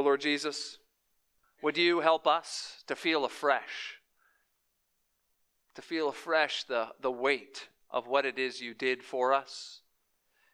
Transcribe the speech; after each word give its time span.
O 0.00 0.02
Lord 0.02 0.22
Jesus, 0.22 0.78
would 1.60 1.76
you 1.76 2.00
help 2.00 2.26
us 2.26 2.84
to 2.86 2.96
feel 2.96 3.26
afresh, 3.26 4.00
to 5.74 5.82
feel 5.82 6.08
afresh 6.08 6.64
the, 6.64 6.88
the 7.02 7.10
weight 7.10 7.68
of 7.90 8.06
what 8.06 8.24
it 8.24 8.38
is 8.38 8.62
you 8.62 8.72
did 8.72 9.02
for 9.02 9.34
us, 9.34 9.82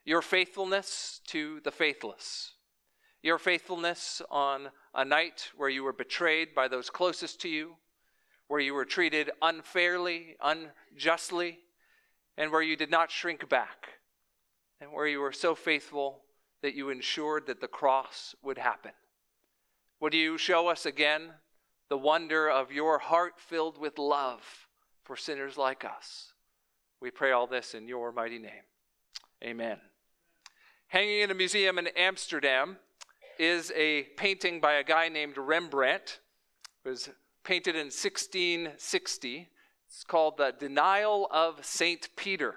your 0.05 0.21
faithfulness 0.21 1.21
to 1.29 1.61
the 1.61 1.71
faithless, 1.71 2.55
your 3.23 3.39
faithfulness 3.39 4.21
on 4.33 4.71
a 4.93 5.05
night 5.05 5.53
where 5.57 5.69
you 5.69 5.85
were 5.85 5.93
betrayed 5.93 6.53
by 6.53 6.67
those 6.67 6.91
closest 6.91 7.41
to 7.43 7.49
you, 7.49 7.77
where 8.49 8.59
you 8.59 8.75
were 8.75 8.85
treated 8.85 9.31
unfairly, 9.43 10.35
unjustly, 10.43 11.61
and 12.37 12.51
where 12.51 12.63
you 12.63 12.75
did 12.75 12.91
not 12.91 13.13
shrink 13.13 13.49
back, 13.49 13.91
and 14.81 14.91
where 14.91 15.07
you 15.07 15.21
were 15.21 15.31
so 15.31 15.55
faithful 15.55 16.23
that 16.63 16.75
you 16.75 16.91
ensured 16.91 17.47
that 17.47 17.61
the 17.61 17.69
cross 17.69 18.35
would 18.43 18.59
happen. 18.59 18.91
Would 20.01 20.13
you 20.13 20.37
show 20.37 20.69
us 20.69 20.85
again 20.85 21.31
the 21.89 21.97
wonder 21.97 22.51
of 22.51 22.71
your 22.71 22.99
heart 22.99 23.35
filled 23.39 23.79
with 23.79 23.99
love 23.99 24.69
for 25.05 25.17
sinners 25.17 25.57
like 25.57 25.85
us? 25.85 26.35
We 27.01 27.11
pray 27.11 27.33
all 27.33 27.47
this 27.47 27.75
in 27.75 27.89
your 27.89 28.13
mighty 28.13 28.39
name. 28.39 28.65
Amen. 29.43 29.79
Hanging 30.89 31.21
in 31.21 31.31
a 31.31 31.35
museum 31.35 31.79
in 31.79 31.89
Amsterdam 31.97 32.77
is 33.39 33.73
a 33.75 34.03
painting 34.17 34.61
by 34.61 34.75
a 34.75 34.85
guy 34.85 35.09
named 35.09 35.39
Rembrandt. 35.39 36.21
It 36.85 36.89
was 36.89 37.09
painted 37.43 37.75
in 37.75 37.87
1660. 37.87 39.49
It's 39.89 40.05
called 40.05 40.37
The 40.37 40.55
Denial 40.59 41.27
of 41.31 41.65
St. 41.65 42.09
Peter. 42.17 42.55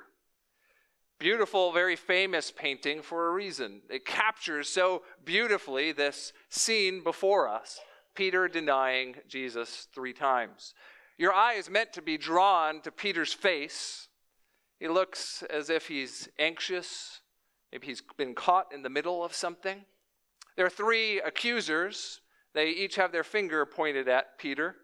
Beautiful, 1.20 1.74
very 1.74 1.98
famous 1.98 2.50
painting 2.50 3.02
for 3.02 3.28
a 3.28 3.34
reason. 3.34 3.82
It 3.90 4.06
captures 4.06 4.70
so 4.70 5.04
beautifully 5.26 5.92
this 5.92 6.32
scene 6.48 7.04
before 7.04 7.50
us 7.50 7.82
Peter 8.16 8.48
denying 8.48 9.16
Jesus 9.28 9.90
three 9.94 10.14
times. 10.14 10.74
Your 11.18 11.34
eye 11.34 11.56
is 11.56 11.70
meant 11.70 11.92
to 11.94 12.02
be 12.02 12.18
drawn 12.18 12.80
to 12.82 12.92
Peter's 12.92 13.34
face. 13.34 14.08
He 14.80 14.88
looks 14.88 15.44
as 15.50 15.70
if 15.70 15.90
he's 15.90 16.30
anxious, 16.40 17.20
maybe 17.72 17.88
he's 17.88 18.02
been 18.18 18.34
caught 18.34 18.74
in 18.74 18.82
the 18.82 18.90
middle 18.90 19.22
of 19.22 19.34
something. 19.34 19.84
There 20.56 20.66
are 20.66 20.70
three 20.70 21.20
accusers. 21.20 22.22
They 22.54 22.70
each 22.70 22.96
have 22.96 23.12
their 23.12 23.26
finger 23.26 23.66
pointed 23.66 24.08
at 24.08 24.40
Peter. 24.40 24.76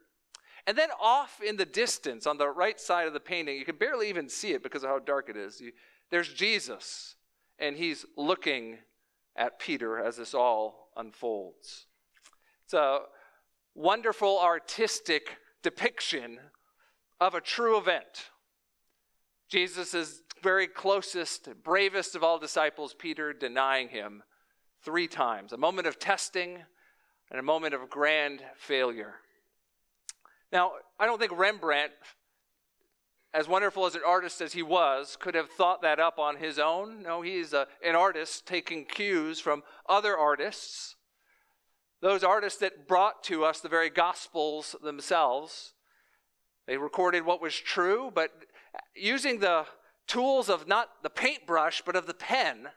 And 0.67 0.77
then 0.77 0.89
off 1.01 1.41
in 1.41 1.55
the 1.57 1.65
distance, 1.65 2.27
on 2.27 2.37
the 2.37 2.49
right 2.49 2.79
side 2.79 3.07
of 3.07 3.13
the 3.13 3.19
painting, 3.19 3.57
you 3.57 3.65
can 3.65 3.77
barely 3.77 4.09
even 4.09 4.27
see 4.27 4.51
it 4.51 4.63
because 4.63 4.83
of 4.83 4.89
how 4.89 4.99
dark 4.99 5.29
it 5.29 5.37
is. 5.37 5.61
You, 5.61 5.71
there's 6.11 6.33
Jesus, 6.33 7.15
and 7.59 7.75
he's 7.75 8.05
looking 8.17 8.79
at 9.35 9.59
Peter 9.59 9.97
as 9.99 10.17
this 10.17 10.33
all 10.33 10.89
unfolds. 10.95 11.87
It's 12.65 12.73
a 12.73 12.99
wonderful 13.73 14.39
artistic 14.39 15.37
depiction 15.61 16.39
of 17.19 17.35
a 17.35 17.41
true 17.41 17.77
event. 17.77 18.29
Jesus' 19.49 20.21
very 20.41 20.67
closest, 20.67 21.49
bravest 21.63 22.15
of 22.15 22.23
all 22.23 22.39
disciples, 22.39 22.93
Peter, 22.93 23.33
denying 23.33 23.89
him 23.89 24.23
three 24.83 25.07
times 25.07 25.51
a 25.51 25.57
moment 25.57 25.87
of 25.87 25.97
testing 25.97 26.59
and 27.31 27.39
a 27.39 27.43
moment 27.43 27.73
of 27.73 27.89
grand 27.89 28.41
failure. 28.55 29.15
Now, 30.51 30.73
I 30.99 31.05
don't 31.05 31.19
think 31.19 31.37
Rembrandt 31.37 31.91
as 33.35 33.49
wonderful 33.49 33.85
as 33.85 33.95
an 33.95 34.01
artist 34.07 34.39
as 34.39 34.53
he 34.53 34.63
was, 34.63 35.17
could 35.19 35.35
have 35.35 35.49
thought 35.49 35.81
that 35.81 35.99
up 35.99 36.17
on 36.17 36.37
his 36.37 36.57
own. 36.57 37.03
No, 37.03 37.21
he's 37.21 37.51
a, 37.51 37.67
an 37.83 37.93
artist 37.93 38.47
taking 38.47 38.85
cues 38.85 39.41
from 39.41 39.61
other 39.89 40.17
artists, 40.17 40.95
those 42.01 42.23
artists 42.23 42.59
that 42.59 42.87
brought 42.87 43.23
to 43.23 43.43
us 43.43 43.59
the 43.59 43.67
very 43.67 43.89
Gospels 43.89 44.73
themselves. 44.81 45.73
They 46.65 46.77
recorded 46.77 47.25
what 47.25 47.41
was 47.41 47.55
true, 47.55 48.09
but 48.13 48.31
using 48.95 49.39
the 49.39 49.65
tools 50.07 50.47
of 50.47 50.65
not 50.65 51.03
the 51.03 51.09
paintbrush, 51.09 51.81
but 51.85 51.97
of 51.97 52.07
the 52.07 52.13
pen, 52.13 52.69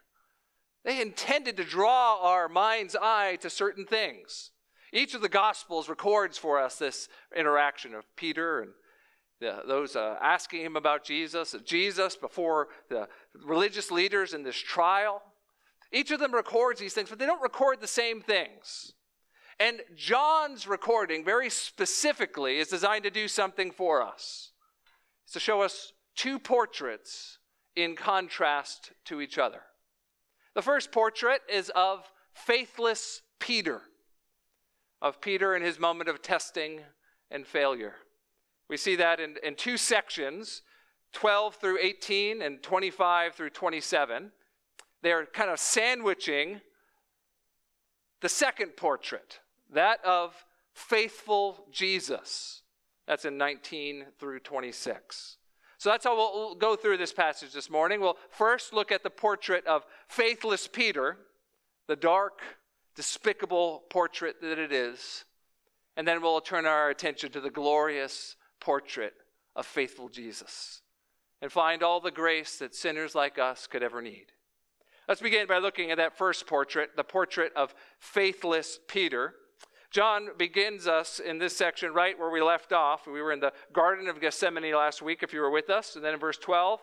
they 0.84 1.00
intended 1.00 1.56
to 1.58 1.64
draw 1.64 2.18
our 2.20 2.48
mind's 2.48 2.96
eye 2.96 3.36
to 3.42 3.50
certain 3.50 3.86
things. 3.86 4.50
Each 4.92 5.14
of 5.14 5.20
the 5.20 5.28
Gospels 5.28 5.88
records 5.88 6.36
for 6.36 6.58
us 6.58 6.76
this 6.76 7.08
interaction 7.36 7.94
of 7.94 8.04
Peter 8.16 8.60
and 8.60 8.72
the, 9.40 9.62
those 9.66 9.96
uh, 9.96 10.16
asking 10.20 10.62
him 10.62 10.76
about 10.76 11.04
Jesus, 11.04 11.54
Jesus 11.64 12.16
before 12.16 12.68
the 12.88 13.08
religious 13.44 13.90
leaders 13.90 14.34
in 14.34 14.42
this 14.42 14.56
trial. 14.56 15.22
Each 15.92 16.10
of 16.10 16.20
them 16.20 16.34
records 16.34 16.80
these 16.80 16.92
things, 16.92 17.08
but 17.08 17.18
they 17.18 17.26
don't 17.26 17.42
record 17.42 17.80
the 17.80 17.86
same 17.86 18.20
things. 18.20 18.92
And 19.60 19.80
John's 19.96 20.68
recording, 20.68 21.24
very 21.24 21.50
specifically, 21.50 22.58
is 22.58 22.68
designed 22.68 23.04
to 23.04 23.10
do 23.10 23.26
something 23.26 23.70
for 23.70 24.02
us. 24.02 24.52
It's 25.24 25.32
to 25.32 25.40
show 25.40 25.62
us 25.62 25.92
two 26.14 26.38
portraits 26.38 27.38
in 27.74 27.96
contrast 27.96 28.92
to 29.06 29.20
each 29.20 29.38
other. 29.38 29.62
The 30.54 30.62
first 30.62 30.92
portrait 30.92 31.42
is 31.52 31.70
of 31.74 32.10
faithless 32.32 33.22
Peter, 33.38 33.82
of 35.00 35.20
Peter 35.20 35.54
in 35.54 35.62
his 35.62 35.78
moment 35.78 36.08
of 36.08 36.22
testing 36.22 36.80
and 37.30 37.46
failure. 37.46 37.94
We 38.68 38.76
see 38.76 38.96
that 38.96 39.20
in, 39.20 39.36
in 39.42 39.54
two 39.54 39.76
sections 39.76 40.62
12 41.12 41.54
through 41.56 41.78
18 41.80 42.42
and 42.42 42.62
25 42.62 43.34
through 43.34 43.50
27. 43.50 44.30
They're 45.02 45.26
kind 45.26 45.50
of 45.50 45.58
sandwiching 45.58 46.60
the 48.20 48.28
second 48.28 48.76
portrait, 48.76 49.40
that 49.72 50.04
of 50.04 50.44
faithful 50.72 51.66
Jesus. 51.70 52.62
That's 53.06 53.24
in 53.24 53.38
19 53.38 54.06
through 54.18 54.40
26. 54.40 55.36
So 55.78 55.90
that's 55.90 56.04
how 56.04 56.16
we'll 56.16 56.54
go 56.56 56.74
through 56.74 56.96
this 56.96 57.12
passage 57.12 57.52
this 57.52 57.70
morning. 57.70 58.00
We'll 58.00 58.18
first 58.30 58.72
look 58.72 58.90
at 58.90 59.04
the 59.04 59.10
portrait 59.10 59.64
of 59.66 59.86
faithless 60.08 60.66
Peter, 60.66 61.16
the 61.86 61.96
dark, 61.96 62.40
despicable 62.96 63.84
portrait 63.88 64.40
that 64.40 64.58
it 64.58 64.72
is. 64.72 65.24
And 65.96 66.06
then 66.06 66.20
we'll 66.20 66.40
turn 66.40 66.66
our 66.66 66.90
attention 66.90 67.30
to 67.32 67.40
the 67.40 67.50
glorious 67.50 68.36
portrait 68.60 69.14
of 69.56 69.66
faithful 69.66 70.08
Jesus 70.08 70.82
and 71.40 71.52
find 71.52 71.82
all 71.82 72.00
the 72.00 72.10
grace 72.10 72.58
that 72.58 72.74
sinners 72.74 73.14
like 73.14 73.38
us 73.38 73.66
could 73.66 73.82
ever 73.82 74.02
need. 74.02 74.26
Let's 75.08 75.20
begin 75.20 75.46
by 75.46 75.58
looking 75.58 75.90
at 75.90 75.96
that 75.96 76.18
first 76.18 76.46
portrait, 76.46 76.90
the 76.96 77.04
portrait 77.04 77.52
of 77.56 77.74
faithless 77.98 78.78
Peter. 78.88 79.34
John 79.90 80.28
begins 80.36 80.86
us 80.86 81.18
in 81.18 81.38
this 81.38 81.56
section 81.56 81.94
right 81.94 82.18
where 82.18 82.30
we 82.30 82.42
left 82.42 82.72
off. 82.72 83.06
We 83.06 83.22
were 83.22 83.32
in 83.32 83.40
the 83.40 83.54
Garden 83.72 84.08
of 84.08 84.20
Gethsemane 84.20 84.74
last 84.74 85.00
week, 85.00 85.22
if 85.22 85.32
you 85.32 85.40
were 85.40 85.50
with 85.50 85.70
us. 85.70 85.96
And 85.96 86.04
then 86.04 86.14
in 86.14 86.20
verse 86.20 86.36
12, 86.36 86.80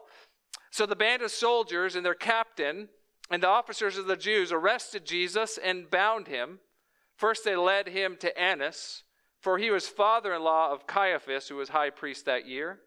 so 0.72 0.86
the 0.86 0.96
band 0.96 1.22
of 1.22 1.32
soldiers 1.32 1.96
and 1.96 2.06
their 2.06 2.16
captain 2.16 2.90
and 3.30 3.44
the 3.44 3.48
officers 3.48 3.98
of 3.98 4.08
the 4.08 4.18
Jews 4.18 4.52
arrested 4.52 5.06
Jesus 5.06 5.58
and 5.64 5.90
bound 5.90 6.28
him. 6.28 6.60
First, 7.16 7.46
they 7.46 7.56
led 7.56 7.88
him 7.88 8.18
to 8.20 8.38
Annas 8.38 9.04
for 9.46 9.60
he 9.60 9.70
was 9.70 9.88
father 9.88 10.34
in 10.34 10.42
law 10.42 10.72
of 10.72 10.88
Caiaphas, 10.88 11.48
who 11.48 11.58
was 11.58 11.70
high 11.70 11.92
priest 11.92 12.26
that 12.26 12.48
year. 12.48 12.80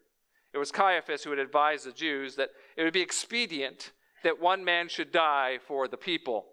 It 0.53 0.57
was 0.57 0.73
Caiaphas 0.73 1.23
who 1.23 1.29
had 1.29 1.39
advised 1.39 1.85
the 1.85 1.93
Jews 1.93 2.35
that 2.35 2.49
it 2.75 2.83
would 2.83 2.91
be 2.91 2.99
expedient 2.99 3.93
that 4.25 4.41
one 4.41 4.65
man 4.65 4.89
should 4.89 5.13
die 5.13 5.59
for 5.65 5.87
the 5.87 5.95
people. 5.95 6.47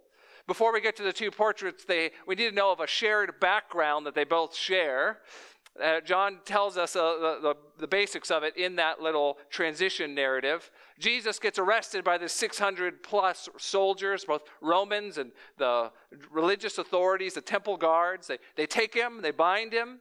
Before 0.47 0.73
we 0.73 0.81
get 0.81 0.95
to 0.99 1.03
the 1.03 1.13
two 1.13 1.33
portraits, 1.33 1.85
they, 1.85 2.13
we 2.25 2.37
need 2.37 2.51
to 2.51 2.55
know 2.55 2.71
of 2.71 2.79
a 2.79 2.87
shared 2.87 3.41
background 3.41 4.07
that 4.07 4.15
they 4.15 4.23
both 4.23 4.55
share. 4.55 5.19
Uh, 5.83 6.01
John 6.03 6.39
tells 6.45 6.79
us 6.79 6.95
uh, 6.95 7.01
the, 7.21 7.39
the, 7.43 7.57
the, 7.81 7.89
basics 7.89 8.31
of 8.31 8.45
it 8.45 8.57
in 8.57 8.77
that 8.77 9.03
little 9.03 9.39
transition 9.51 10.15
narrative. 10.15 10.71
Jesus 10.99 11.39
gets 11.39 11.59
arrested 11.59 12.05
by 12.05 12.19
the 12.19 12.29
600 12.29 13.03
plus 13.03 13.49
soldiers, 13.59 14.25
both 14.25 14.43
Romans 14.61 15.19
and 15.19 15.33
the 15.59 15.91
religious 16.31 16.79
authorities, 16.79 17.35
the 17.35 17.41
temple 17.41 17.77
guards. 17.77 18.27
They, 18.29 18.39
they 18.57 18.67
take 18.67 18.95
him, 18.95 19.21
they 19.23 19.31
bind 19.31 19.73
him, 19.73 20.01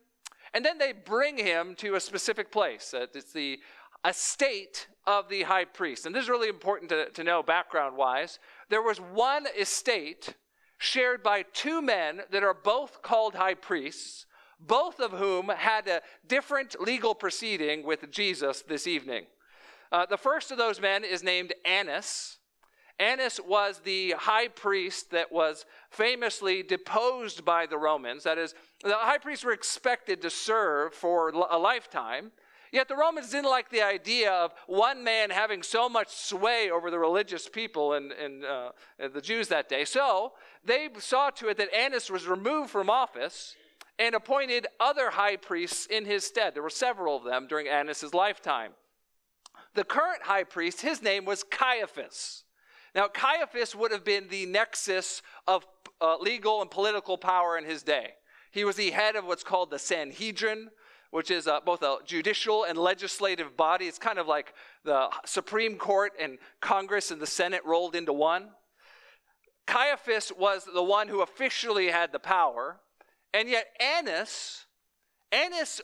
and 0.54 0.64
then 0.64 0.78
they 0.78 0.94
bring 0.94 1.38
him 1.38 1.76
to 1.76 1.96
a 1.96 2.00
specific 2.00 2.52
place. 2.52 2.94
Uh, 2.94 3.08
it's 3.14 3.34
the 3.34 3.60
estate 4.08 4.88
of 5.06 5.28
the 5.30 5.44
high 5.44 5.66
priest. 5.66 6.06
And 6.06 6.16
this 6.16 6.24
is 6.24 6.30
really 6.30 6.50
important 6.50 6.90
to, 6.90 7.10
to 7.10 7.24
know 7.24 7.44
background 7.44 7.98
wise. 7.98 8.40
There 8.70 8.82
was 8.82 9.00
one 9.00 9.48
estate 9.58 10.36
shared 10.78 11.24
by 11.24 11.44
two 11.54 11.82
men 11.82 12.22
that 12.32 12.44
are 12.44 12.54
both 12.54 13.02
called 13.02 13.36
high 13.36 13.56
priests 13.56 14.26
both 14.60 15.00
of 15.00 15.12
whom 15.12 15.50
had 15.50 15.88
a 15.88 16.02
different 16.28 16.80
legal 16.80 17.14
proceeding 17.14 17.86
with 17.86 18.10
Jesus 18.12 18.64
this 18.68 18.88
evening. 18.88 19.26
Uh, 19.92 20.06
the 20.06 20.18
first 20.18 20.52
of 20.52 20.58
those 20.58 20.82
men 20.82 21.04
is 21.04 21.24
named 21.24 21.54
Annas. 21.66 22.38
Annas 22.98 23.40
was 23.46 23.80
the 23.80 24.12
high 24.12 24.48
priest 24.48 25.12
that 25.12 25.32
was 25.32 25.66
famously 25.90 26.64
deposed 26.64 27.44
by 27.44 27.66
the 27.66 27.78
Romans. 27.78 28.24
That 28.24 28.38
is, 28.38 28.56
the 28.84 28.96
high 28.96 29.18
priests 29.18 29.44
were 29.44 29.52
expected 29.52 30.22
to 30.22 30.30
serve 30.30 30.94
for 30.94 31.30
a 31.30 31.58
lifetime, 31.58 32.32
Yet 32.76 32.90
the 32.90 32.96
Romans 32.98 33.30
didn't 33.30 33.50
like 33.50 33.70
the 33.70 33.84
idea 33.84 34.34
of 34.34 34.54
one 34.68 35.02
man 35.02 35.30
having 35.30 35.64
so 35.64 35.88
much 35.88 36.10
sway 36.10 36.70
over 36.70 36.92
the 36.92 37.00
religious 37.00 37.48
people 37.48 37.94
and, 37.94 38.12
and 38.12 38.44
uh, 38.44 38.72
the 39.14 39.22
Jews 39.22 39.48
that 39.48 39.70
day. 39.70 39.86
So 39.86 40.34
they 40.62 40.90
saw 41.00 41.30
to 41.30 41.48
it 41.48 41.56
that 41.56 41.74
Annas 41.74 42.10
was 42.10 42.28
removed 42.28 42.72
from 42.72 42.90
office 42.90 43.56
and 43.98 44.14
appointed 44.14 44.68
other 44.78 45.12
high 45.12 45.38
priests 45.38 45.86
in 45.86 46.04
his 46.04 46.26
stead. 46.26 46.54
There 46.54 46.64
were 46.64 46.70
several 46.70 47.16
of 47.16 47.24
them 47.24 47.48
during 47.48 47.70
Annas' 47.70 48.14
lifetime. 48.14 48.74
The 49.76 49.84
current 49.84 50.24
high 50.24 50.46
priest, 50.46 50.82
his 50.82 51.02
name 51.02 51.26
was 51.26 51.44
Caiaphas. 51.44 52.44
Now, 52.96 53.10
Caiaphas 53.10 53.76
would 53.76 53.92
have 53.92 54.06
been 54.06 54.30
the 54.30 54.46
nexus 54.46 55.22
of 55.48 55.66
uh, 56.02 56.18
legal 56.18 56.62
and 56.62 56.72
political 56.72 57.18
power 57.18 57.58
in 57.58 57.66
his 57.66 57.84
day. 57.84 58.14
He 58.52 58.64
was 58.64 58.78
the 58.78 58.92
head 58.92 59.18
of 59.18 59.26
what's 59.26 59.44
called 59.44 59.70
the 59.70 59.80
Sanhedrin, 59.80 60.70
which 61.12 61.30
is 61.30 61.46
uh, 61.46 61.60
both 61.66 61.82
a 61.82 61.98
judicial 62.06 62.64
and 62.64 62.78
legislative 62.78 63.58
body. 63.58 63.86
It's 63.86 64.00
kind 64.00 64.18
of 64.18 64.28
like 64.28 64.54
the 64.86 65.10
Supreme 65.26 65.78
Court 65.78 66.14
and 66.20 66.38
Congress 66.62 67.12
and 67.12 67.22
the 67.22 67.28
Senate 67.28 67.62
rolled 67.66 67.96
into 67.96 68.14
one. 68.14 68.52
Caiaphas 69.68 70.32
was 70.38 70.66
the 70.74 70.84
one 70.84 71.10
who 71.10 71.22
officially 71.22 71.88
had 71.88 72.14
the 72.14 72.20
power, 72.20 72.80
and 73.34 73.50
yet 73.50 73.68
Annas, 73.82 74.66
Annas 75.34 75.82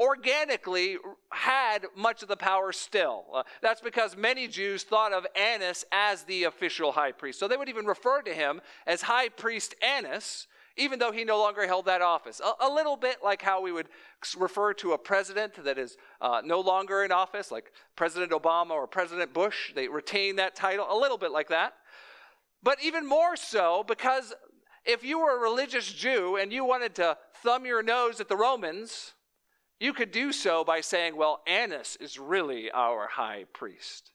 organically 0.00 0.96
had 1.30 1.86
much 1.96 2.22
of 2.22 2.28
the 2.28 2.36
power 2.36 2.72
still. 2.72 3.24
Uh, 3.34 3.42
that's 3.60 3.80
because 3.80 4.16
many 4.16 4.48
Jews 4.48 4.82
thought 4.82 5.12
of 5.12 5.26
Annas 5.36 5.84
as 5.92 6.24
the 6.24 6.44
official 6.44 6.92
high 6.92 7.12
priest. 7.12 7.38
So 7.38 7.48
they 7.48 7.56
would 7.56 7.68
even 7.68 7.86
refer 7.86 8.22
to 8.22 8.32
him 8.32 8.60
as 8.86 9.02
High 9.02 9.28
Priest 9.28 9.74
Annas, 9.82 10.48
even 10.76 10.98
though 10.98 11.12
he 11.12 11.24
no 11.24 11.38
longer 11.38 11.66
held 11.66 11.86
that 11.86 12.02
office. 12.02 12.40
A, 12.40 12.66
a 12.66 12.70
little 12.72 12.96
bit 12.96 13.18
like 13.22 13.42
how 13.42 13.60
we 13.60 13.72
would 13.72 13.88
refer 14.36 14.72
to 14.74 14.92
a 14.92 14.98
president 14.98 15.62
that 15.64 15.78
is 15.78 15.96
uh, 16.20 16.40
no 16.44 16.60
longer 16.60 17.04
in 17.04 17.12
office, 17.12 17.50
like 17.50 17.72
President 17.94 18.32
Obama 18.32 18.70
or 18.70 18.86
President 18.86 19.32
Bush. 19.32 19.72
They 19.74 19.88
retain 19.88 20.36
that 20.36 20.56
title, 20.56 20.86
a 20.90 20.98
little 20.98 21.18
bit 21.18 21.32
like 21.32 21.48
that. 21.48 21.74
But 22.62 22.78
even 22.82 23.06
more 23.06 23.36
so, 23.36 23.84
because 23.86 24.32
if 24.84 25.04
you 25.04 25.20
were 25.20 25.36
a 25.36 25.40
religious 25.40 25.92
Jew 25.92 26.36
and 26.36 26.52
you 26.52 26.64
wanted 26.64 26.94
to 26.96 27.16
thumb 27.42 27.66
your 27.66 27.82
nose 27.82 28.20
at 28.20 28.28
the 28.28 28.36
Romans, 28.36 29.14
you 29.82 29.92
could 29.92 30.12
do 30.12 30.32
so 30.32 30.62
by 30.62 30.80
saying, 30.80 31.16
well, 31.16 31.42
Annas 31.46 31.96
is 31.96 32.18
really 32.18 32.70
our 32.70 33.08
high 33.08 33.44
priest. 33.52 34.12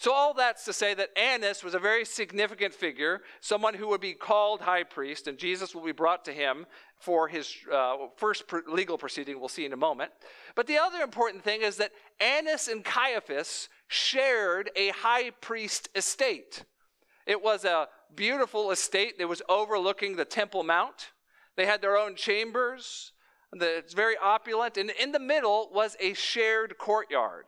So, 0.00 0.12
all 0.12 0.32
that's 0.32 0.64
to 0.66 0.72
say 0.72 0.94
that 0.94 1.18
Annas 1.18 1.64
was 1.64 1.74
a 1.74 1.78
very 1.80 2.04
significant 2.04 2.72
figure, 2.72 3.22
someone 3.40 3.74
who 3.74 3.88
would 3.88 4.00
be 4.00 4.12
called 4.12 4.60
high 4.60 4.84
priest, 4.84 5.26
and 5.26 5.36
Jesus 5.36 5.74
will 5.74 5.82
be 5.82 5.92
brought 5.92 6.24
to 6.26 6.32
him 6.32 6.66
for 7.00 7.26
his 7.26 7.52
uh, 7.72 7.96
first 8.16 8.44
legal 8.70 8.96
proceeding, 8.96 9.40
we'll 9.40 9.48
see 9.48 9.64
in 9.64 9.72
a 9.72 9.76
moment. 9.76 10.12
But 10.54 10.68
the 10.68 10.78
other 10.78 11.00
important 11.00 11.42
thing 11.42 11.62
is 11.62 11.78
that 11.78 11.92
Annas 12.20 12.68
and 12.68 12.84
Caiaphas 12.84 13.68
shared 13.88 14.70
a 14.76 14.90
high 14.90 15.30
priest 15.30 15.88
estate. 15.96 16.64
It 17.26 17.42
was 17.42 17.64
a 17.64 17.88
beautiful 18.14 18.70
estate 18.70 19.18
that 19.18 19.28
was 19.28 19.42
overlooking 19.48 20.16
the 20.16 20.24
Temple 20.24 20.62
Mount. 20.62 21.12
They 21.56 21.66
had 21.66 21.82
their 21.82 21.96
own 21.96 22.14
chambers, 22.14 23.12
it's 23.54 23.94
very 23.94 24.16
opulent, 24.16 24.76
and 24.76 24.90
in 24.90 25.12
the 25.12 25.18
middle 25.18 25.70
was 25.72 25.96
a 26.00 26.14
shared 26.14 26.78
courtyard. 26.78 27.46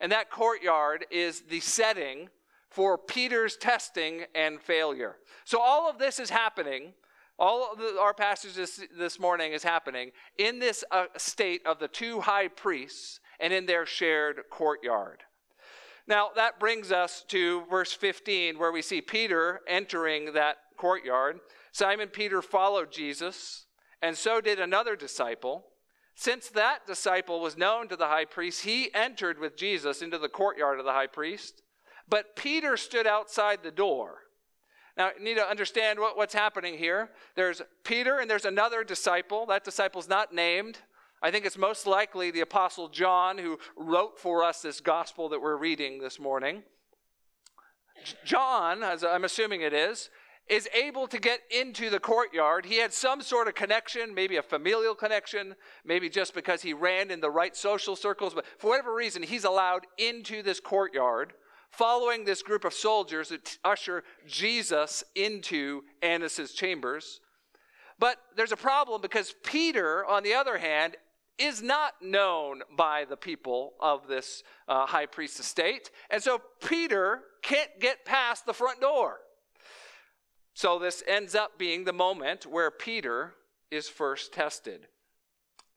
And 0.00 0.10
that 0.12 0.30
courtyard 0.30 1.06
is 1.10 1.42
the 1.42 1.60
setting 1.60 2.28
for 2.70 2.96
Peter's 2.96 3.56
testing 3.56 4.24
and 4.34 4.60
failure. 4.60 5.16
So 5.44 5.60
all 5.60 5.88
of 5.88 5.98
this 5.98 6.18
is 6.18 6.30
happening. 6.30 6.94
All 7.38 7.72
of 7.72 7.78
the, 7.78 7.98
our 8.00 8.14
passage 8.14 8.54
this, 8.54 8.80
this, 8.96 9.18
morning 9.20 9.52
is 9.52 9.62
happening 9.62 10.10
in 10.38 10.58
this 10.58 10.84
uh, 10.90 11.06
state 11.16 11.60
of 11.66 11.78
the 11.78 11.88
two 11.88 12.20
high 12.20 12.48
priests 12.48 13.20
and 13.40 13.52
in 13.52 13.66
their 13.66 13.84
shared 13.86 14.42
courtyard. 14.50 15.22
Now, 16.06 16.30
that 16.34 16.58
brings 16.58 16.90
us 16.90 17.24
to 17.28 17.64
verse 17.70 17.92
15, 17.92 18.58
where 18.58 18.72
we 18.72 18.82
see 18.82 19.00
Peter 19.00 19.60
entering 19.68 20.32
that 20.32 20.56
courtyard. 20.76 21.40
Simon 21.70 22.08
Peter 22.08 22.42
followed 22.42 22.90
Jesus, 22.90 23.66
and 24.02 24.18
so 24.18 24.40
did 24.40 24.58
another 24.58 24.96
disciple. 24.96 25.64
Since 26.14 26.50
that 26.50 26.86
disciple 26.86 27.40
was 27.40 27.56
known 27.56 27.88
to 27.88 27.96
the 27.96 28.08
high 28.08 28.26
priest, 28.26 28.64
he 28.64 28.92
entered 28.94 29.38
with 29.38 29.56
Jesus 29.56 30.02
into 30.02 30.18
the 30.18 30.28
courtyard 30.28 30.78
of 30.78 30.84
the 30.84 30.92
high 30.92 31.06
priest. 31.06 31.62
But 32.08 32.36
Peter 32.36 32.76
stood 32.76 33.06
outside 33.06 33.60
the 33.62 33.70
door. 33.70 34.18
Now, 34.96 35.10
you 35.16 35.24
need 35.24 35.36
to 35.36 35.48
understand 35.48 35.98
what, 35.98 36.18
what's 36.18 36.34
happening 36.34 36.76
here. 36.76 37.10
There's 37.34 37.62
Peter 37.84 38.18
and 38.18 38.28
there's 38.28 38.44
another 38.44 38.84
disciple. 38.84 39.46
That 39.46 39.64
disciple's 39.64 40.08
not 40.08 40.34
named. 40.34 40.78
I 41.22 41.30
think 41.30 41.46
it's 41.46 41.56
most 41.56 41.86
likely 41.86 42.30
the 42.30 42.40
Apostle 42.40 42.88
John 42.88 43.38
who 43.38 43.58
wrote 43.76 44.18
for 44.18 44.42
us 44.42 44.60
this 44.60 44.80
gospel 44.80 45.28
that 45.30 45.40
we're 45.40 45.56
reading 45.56 46.00
this 46.00 46.18
morning. 46.18 46.64
John, 48.24 48.82
as 48.82 49.04
I'm 49.04 49.24
assuming 49.24 49.60
it 49.60 49.72
is, 49.72 50.10
is 50.48 50.68
able 50.74 51.06
to 51.06 51.18
get 51.18 51.40
into 51.50 51.88
the 51.88 52.00
courtyard. 52.00 52.66
He 52.66 52.76
had 52.76 52.92
some 52.92 53.22
sort 53.22 53.48
of 53.48 53.54
connection, 53.54 54.14
maybe 54.14 54.36
a 54.36 54.42
familial 54.42 54.94
connection, 54.94 55.54
maybe 55.84 56.08
just 56.08 56.34
because 56.34 56.62
he 56.62 56.74
ran 56.74 57.10
in 57.10 57.20
the 57.20 57.30
right 57.30 57.56
social 57.56 57.96
circles, 57.96 58.34
but 58.34 58.44
for 58.58 58.70
whatever 58.70 58.94
reason, 58.94 59.22
he's 59.22 59.44
allowed 59.44 59.86
into 59.98 60.42
this 60.42 60.60
courtyard, 60.60 61.32
following 61.70 62.24
this 62.24 62.42
group 62.42 62.64
of 62.64 62.74
soldiers 62.74 63.30
that 63.30 63.58
usher 63.64 64.04
Jesus 64.26 65.04
into 65.14 65.82
Annas' 66.02 66.52
chambers. 66.52 67.20
But 67.98 68.16
there's 68.36 68.52
a 68.52 68.56
problem 68.56 69.00
because 69.00 69.34
Peter, 69.44 70.04
on 70.04 70.22
the 70.22 70.34
other 70.34 70.58
hand, 70.58 70.96
is 71.38 71.62
not 71.62 71.94
known 72.02 72.62
by 72.76 73.04
the 73.08 73.16
people 73.16 73.72
of 73.80 74.06
this 74.06 74.42
uh, 74.68 74.86
high 74.86 75.06
priest 75.06 75.40
estate. 75.40 75.90
And 76.10 76.22
so 76.22 76.42
Peter 76.64 77.20
can't 77.42 77.70
get 77.80 78.04
past 78.04 78.44
the 78.44 78.52
front 78.52 78.80
door. 78.80 79.20
So 80.54 80.78
this 80.78 81.02
ends 81.06 81.34
up 81.34 81.58
being 81.58 81.84
the 81.84 81.92
moment 81.92 82.46
where 82.46 82.70
Peter 82.70 83.34
is 83.70 83.88
first 83.88 84.32
tested. 84.32 84.86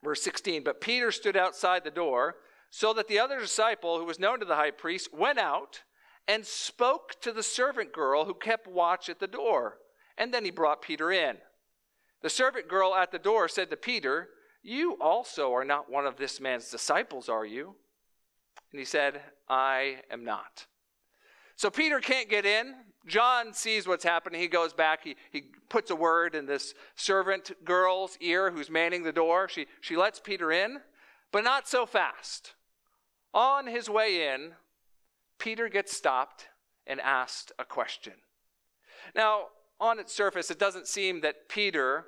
Verse 0.04 0.22
16 0.22 0.64
But 0.64 0.82
Peter 0.82 1.12
stood 1.12 1.38
outside 1.38 1.84
the 1.84 1.92
door, 1.92 2.36
so 2.70 2.94
that 2.94 3.08
the 3.08 3.20
other 3.20 3.40
disciple, 3.40 4.00
who 4.00 4.06
was 4.06 4.20
known 4.20 4.40
to 4.40 4.46
the 4.46 4.56
high 4.56 4.72
priest, 4.72 5.14
went 5.14 5.40
out 5.40 5.84
and 6.28 6.46
spoke 6.46 7.20
to 7.22 7.32
the 7.32 7.44
servant 7.44 7.94
girl 7.94 8.26
who 8.26 8.34
kept 8.34 8.68
watch 8.68 9.10
at 9.10 9.20
the 9.20 9.28
door. 9.28 9.78
And 10.18 10.34
then 10.34 10.44
he 10.44 10.52
brought 10.52 10.82
Peter 10.82 11.12
in. 11.12 11.38
The 12.22 12.30
servant 12.30 12.68
girl 12.68 12.96
at 12.96 13.12
the 13.12 13.20
door 13.20 13.48
said 13.48 13.70
to 13.70 13.78
Peter, 13.78 14.30
You 14.64 14.98
also 15.00 15.54
are 15.54 15.66
not 15.66 15.92
one 15.92 16.06
of 16.06 16.18
this 16.18 16.42
man's 16.42 16.70
disciples, 16.70 17.30
are 17.30 17.46
you? 17.46 17.76
And 18.72 18.80
he 18.80 18.86
said, 18.86 19.22
I 19.48 20.00
am 20.10 20.24
not. 20.24 20.66
So 21.56 21.70
Peter 21.70 22.00
can't 22.00 22.30
get 22.30 22.46
in. 22.46 22.74
John 23.08 23.54
sees 23.54 23.88
what's 23.88 24.04
happening. 24.04 24.42
He 24.42 24.48
goes 24.48 24.74
back. 24.74 25.04
He, 25.04 25.16
he 25.32 25.44
puts 25.70 25.92
a 25.92 25.96
word 25.96 26.36
in 26.36 26.46
this 26.46 26.74
servant 26.96 27.52
girl's 27.64 28.18
ear 28.20 28.52
who's 28.52 28.70
manning 28.70 29.04
the 29.04 29.12
door. 29.12 29.48
She, 29.48 29.68
she 29.82 29.96
lets 29.96 30.20
Peter 30.20 30.52
in, 30.52 30.80
but 31.32 31.44
not 31.44 31.68
so 31.68 31.86
fast. 31.86 32.54
On 33.34 33.68
his 33.68 33.90
way 33.90 34.34
in, 34.34 34.54
Peter 35.38 35.70
gets 35.70 35.96
stopped 35.96 36.48
and 36.88 37.00
asked 37.02 37.52
a 37.60 37.66
question. 37.66 38.14
Now, 39.16 39.46
on 39.80 40.00
its 40.00 40.14
surface, 40.14 40.50
it 40.50 40.60
doesn't 40.60 40.88
seem 40.88 41.22
that 41.22 41.50
Peter 41.50 42.06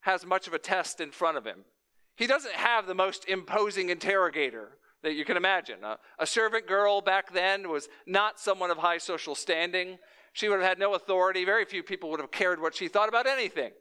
has 0.00 0.24
much 0.24 0.46
of 0.46 0.54
a 0.54 0.58
test 0.58 1.00
in 1.00 1.10
front 1.10 1.36
of 1.36 1.44
him. 1.44 1.64
He 2.16 2.26
doesn't 2.26 2.54
have 2.54 2.86
the 2.86 2.94
most 2.94 3.28
imposing 3.28 3.90
interrogator 3.90 4.78
that 5.02 5.14
you 5.14 5.24
can 5.24 5.36
imagine. 5.36 5.84
A, 5.84 5.98
a, 6.18 6.26
servant 6.26 6.66
girl 6.66 7.00
back 7.00 7.32
then 7.32 7.68
was 7.68 7.88
not 8.06 8.38
someone 8.38 8.70
of 8.70 8.78
high 8.78 8.98
social 8.98 9.34
standing. 9.34 9.98
She 10.32 10.48
would 10.48 10.60
have 10.60 10.68
had 10.68 10.78
no 10.78 10.94
authority. 10.94 11.44
Very 11.44 11.64
few 11.64 11.82
people 11.82 12.10
would 12.10 12.20
have 12.20 12.30
cared 12.30 12.60
what 12.60 12.74
she 12.74 12.88
thought 12.88 13.08
about 13.08 13.26
anything. 13.26 13.72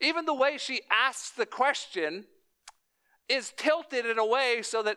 Even 0.00 0.24
the 0.24 0.34
way 0.34 0.58
she 0.58 0.80
asks 0.90 1.30
the 1.30 1.46
question 1.46 2.24
is 3.28 3.52
tilted 3.56 4.06
in 4.06 4.18
a 4.18 4.26
way 4.26 4.62
so 4.62 4.82
that 4.82 4.96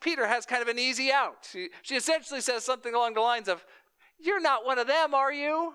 Peter 0.00 0.26
has 0.26 0.46
kind 0.46 0.62
of 0.62 0.68
an 0.68 0.78
easy 0.78 1.12
out. 1.12 1.46
She, 1.50 1.68
she 1.82 1.96
essentially 1.96 2.40
says 2.40 2.64
something 2.64 2.94
along 2.94 3.14
the 3.14 3.20
lines 3.20 3.48
of, 3.48 3.64
You're 4.18 4.40
not 4.40 4.64
one 4.64 4.78
of 4.78 4.86
them, 4.86 5.14
are 5.14 5.32
you? 5.32 5.74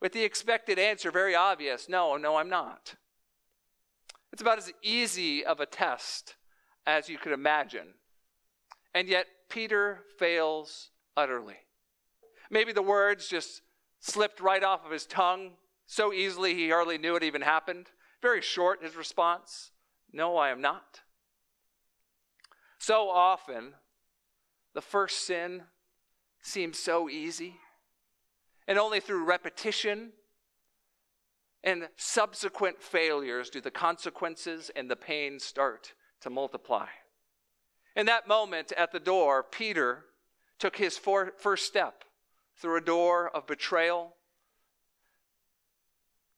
With 0.00 0.12
the 0.12 0.24
expected 0.24 0.78
answer 0.78 1.10
very 1.10 1.34
obvious 1.34 1.88
No, 1.88 2.16
no, 2.16 2.36
I'm 2.36 2.48
not. 2.48 2.96
It's 4.32 4.42
about 4.42 4.58
as 4.58 4.72
easy 4.82 5.44
of 5.44 5.60
a 5.60 5.66
test 5.66 6.36
as 6.86 7.08
you 7.08 7.18
could 7.18 7.32
imagine. 7.32 7.94
And 8.94 9.08
yet, 9.08 9.26
Peter 9.48 10.00
fails 10.18 10.90
utterly. 11.16 11.56
Maybe 12.52 12.72
the 12.72 12.82
words 12.82 13.28
just 13.28 13.62
slipped 13.98 14.38
right 14.38 14.62
off 14.62 14.84
of 14.84 14.92
his 14.92 15.06
tongue 15.06 15.52
so 15.86 16.12
easily 16.12 16.54
he 16.54 16.68
hardly 16.68 16.98
knew 16.98 17.16
it 17.16 17.22
even 17.22 17.40
happened. 17.40 17.88
Very 18.20 18.42
short, 18.42 18.84
his 18.84 18.94
response 18.94 19.72
No, 20.12 20.36
I 20.36 20.50
am 20.50 20.60
not. 20.60 21.00
So 22.78 23.08
often, 23.08 23.72
the 24.74 24.82
first 24.82 25.26
sin 25.26 25.62
seems 26.42 26.78
so 26.78 27.08
easy, 27.08 27.56
and 28.68 28.78
only 28.78 29.00
through 29.00 29.24
repetition 29.24 30.12
and 31.64 31.88
subsequent 31.96 32.82
failures 32.82 33.48
do 33.48 33.62
the 33.62 33.70
consequences 33.70 34.70
and 34.76 34.90
the 34.90 34.96
pain 34.96 35.38
start 35.38 35.94
to 36.20 36.28
multiply. 36.28 36.88
In 37.96 38.04
that 38.06 38.28
moment 38.28 38.72
at 38.72 38.92
the 38.92 39.00
door, 39.00 39.42
Peter 39.42 40.04
took 40.58 40.76
his 40.76 40.98
first 40.98 41.64
step 41.64 42.04
through 42.56 42.76
a 42.76 42.80
door 42.80 43.30
of 43.34 43.46
betrayal, 43.46 44.14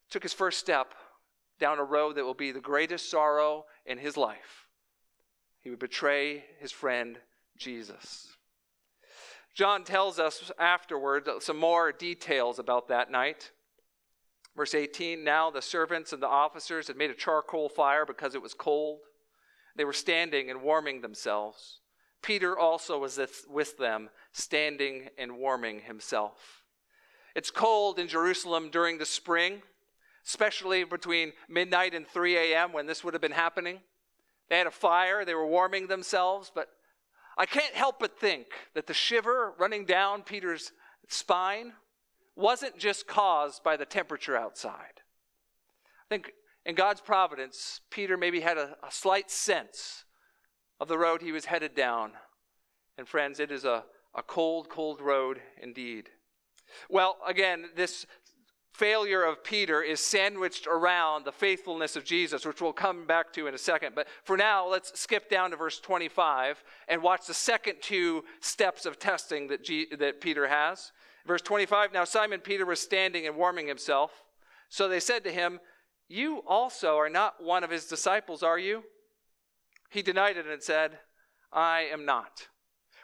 took 0.09 0.23
his 0.23 0.33
first 0.33 0.59
step 0.59 0.93
down 1.59 1.79
a 1.79 1.83
road 1.83 2.15
that 2.15 2.25
will 2.25 2.33
be 2.33 2.51
the 2.51 2.59
greatest 2.59 3.09
sorrow 3.09 3.65
in 3.85 3.97
his 3.97 4.17
life. 4.17 4.67
He 5.61 5.69
would 5.69 5.79
betray 5.79 6.43
his 6.59 6.71
friend 6.71 7.17
Jesus. 7.57 8.27
John 9.53 9.83
tells 9.83 10.19
us 10.19 10.51
afterward 10.59 11.27
some 11.39 11.57
more 11.57 11.91
details 11.91 12.59
about 12.59 12.89
that 12.89 13.09
night. 13.09 13.51
Verse 14.55 14.75
18 14.75 15.23
Now 15.23 15.49
the 15.49 15.61
servants 15.61 16.13
and 16.13 16.21
the 16.21 16.27
officers 16.27 16.87
had 16.87 16.97
made 16.97 17.09
a 17.09 17.15
charcoal 17.15 17.69
fire 17.69 18.05
because 18.05 18.35
it 18.35 18.41
was 18.41 18.53
cold. 18.53 18.99
They 19.75 19.85
were 19.85 19.93
standing 19.93 20.49
and 20.49 20.61
warming 20.61 21.01
themselves. 21.01 21.79
Peter 22.25 22.57
also 22.57 22.97
was 22.97 23.19
with 23.47 23.77
them, 23.77 24.09
standing 24.31 25.09
and 25.15 25.37
warming 25.37 25.81
himself. 25.81 26.63
It's 27.35 27.51
cold 27.51 27.99
in 27.99 28.07
Jerusalem 28.07 28.71
during 28.71 28.97
the 28.97 29.05
spring, 29.05 29.61
especially 30.25 30.83
between 30.85 31.33
midnight 31.47 31.93
and 31.93 32.07
3 32.07 32.35
a.m. 32.35 32.73
when 32.73 32.87
this 32.87 33.03
would 33.03 33.13
have 33.13 33.21
been 33.21 33.31
happening. 33.31 33.79
They 34.49 34.57
had 34.57 34.65
a 34.65 34.71
fire, 34.71 35.23
they 35.23 35.35
were 35.35 35.45
warming 35.45 35.85
themselves, 35.85 36.51
but 36.53 36.69
I 37.37 37.45
can't 37.45 37.75
help 37.75 37.99
but 37.99 38.19
think 38.19 38.47
that 38.73 38.87
the 38.87 38.93
shiver 38.95 39.53
running 39.59 39.85
down 39.85 40.23
Peter's 40.23 40.71
spine 41.07 41.73
wasn't 42.35 42.79
just 42.79 43.05
caused 43.05 43.63
by 43.63 43.77
the 43.77 43.85
temperature 43.85 44.35
outside. 44.35 45.01
I 46.05 46.07
think 46.09 46.31
in 46.65 46.73
God's 46.73 47.01
providence, 47.01 47.81
Peter 47.91 48.17
maybe 48.17 48.39
had 48.39 48.57
a, 48.57 48.77
a 48.81 48.91
slight 48.91 49.29
sense 49.29 50.05
of 50.79 50.87
the 50.87 50.97
road 50.97 51.21
he 51.21 51.31
was 51.31 51.45
headed 51.45 51.75
down. 51.75 52.11
And 52.97 53.07
friends, 53.07 53.39
it 53.39 53.51
is 53.51 53.65
a, 53.65 53.83
a 54.13 54.23
cold, 54.23 54.69
cold 54.69 55.01
road 55.01 55.41
indeed. 55.61 56.09
Well, 56.89 57.17
again, 57.27 57.65
this 57.75 58.05
failure 58.73 59.23
of 59.23 59.43
Peter 59.43 59.81
is 59.81 59.99
sandwiched 59.99 60.67
around 60.67 61.23
the 61.23 61.31
faithfulness 61.31 61.95
of 61.95 62.03
Jesus, 62.03 62.45
which 62.45 62.61
we'll 62.61 62.73
come 62.73 63.07
back 63.07 63.31
to 63.33 63.47
in 63.47 63.53
a 63.53 63.57
second. 63.57 63.95
But 63.95 64.07
for 64.23 64.35
now, 64.35 64.67
let's 64.67 64.99
skip 64.99 65.29
down 65.29 65.51
to 65.51 65.57
verse 65.57 65.79
25 65.79 66.63
and 66.89 67.01
watch 67.01 67.25
the 67.25 67.33
second 67.33 67.75
two 67.81 68.23
steps 68.41 68.85
of 68.85 68.99
testing 68.99 69.47
that, 69.47 69.63
G- 69.63 69.87
that 69.97 70.19
Peter 70.19 70.47
has. 70.47 70.91
Verse 71.25 71.41
25 71.41 71.93
Now 71.93 72.03
Simon 72.03 72.41
Peter 72.41 72.65
was 72.65 72.79
standing 72.79 73.25
and 73.25 73.35
warming 73.35 73.67
himself. 73.67 74.11
So 74.69 74.87
they 74.87 74.99
said 74.99 75.23
to 75.23 75.31
him, 75.31 75.59
You 76.09 76.43
also 76.45 76.97
are 76.97 77.09
not 77.09 77.41
one 77.41 77.63
of 77.63 77.69
his 77.69 77.85
disciples, 77.85 78.43
are 78.43 78.59
you? 78.59 78.83
He 79.89 80.01
denied 80.01 80.37
it 80.37 80.47
and 80.47 80.61
said, 80.61 80.99
I 81.51 81.87
am 81.91 82.05
not. 82.05 82.47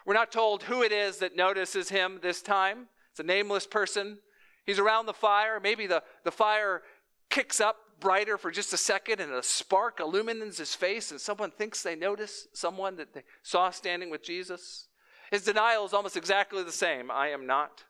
We're 0.04 0.14
not 0.14 0.32
told 0.32 0.64
who 0.64 0.82
it 0.82 0.92
is 0.92 1.18
that 1.18 1.36
notices 1.36 1.88
him 1.88 2.18
this 2.22 2.42
time. 2.42 2.88
It's 3.10 3.20
a 3.20 3.24
nameless 3.24 3.66
person. 3.66 4.18
He's 4.66 4.78
around 4.78 5.06
the 5.06 5.12
fire. 5.12 5.60
Maybe 5.60 5.86
the, 5.86 6.02
the 6.24 6.32
fire 6.32 6.82
kicks 7.30 7.60
up 7.60 7.76
brighter 8.00 8.36
for 8.36 8.50
just 8.50 8.72
a 8.72 8.76
second 8.76 9.20
and 9.20 9.32
a 9.32 9.42
spark 9.42 10.00
illumines 10.00 10.58
his 10.58 10.74
face, 10.74 11.10
and 11.10 11.20
someone 11.20 11.50
thinks 11.50 11.82
they 11.82 11.94
notice 11.94 12.48
someone 12.52 12.96
that 12.96 13.14
they 13.14 13.22
saw 13.42 13.70
standing 13.70 14.10
with 14.10 14.22
Jesus. 14.22 14.88
His 15.30 15.44
denial 15.44 15.86
is 15.86 15.94
almost 15.94 16.16
exactly 16.16 16.62
the 16.62 16.72
same 16.72 17.10
I 17.10 17.28
am 17.28 17.46
not. 17.46 17.84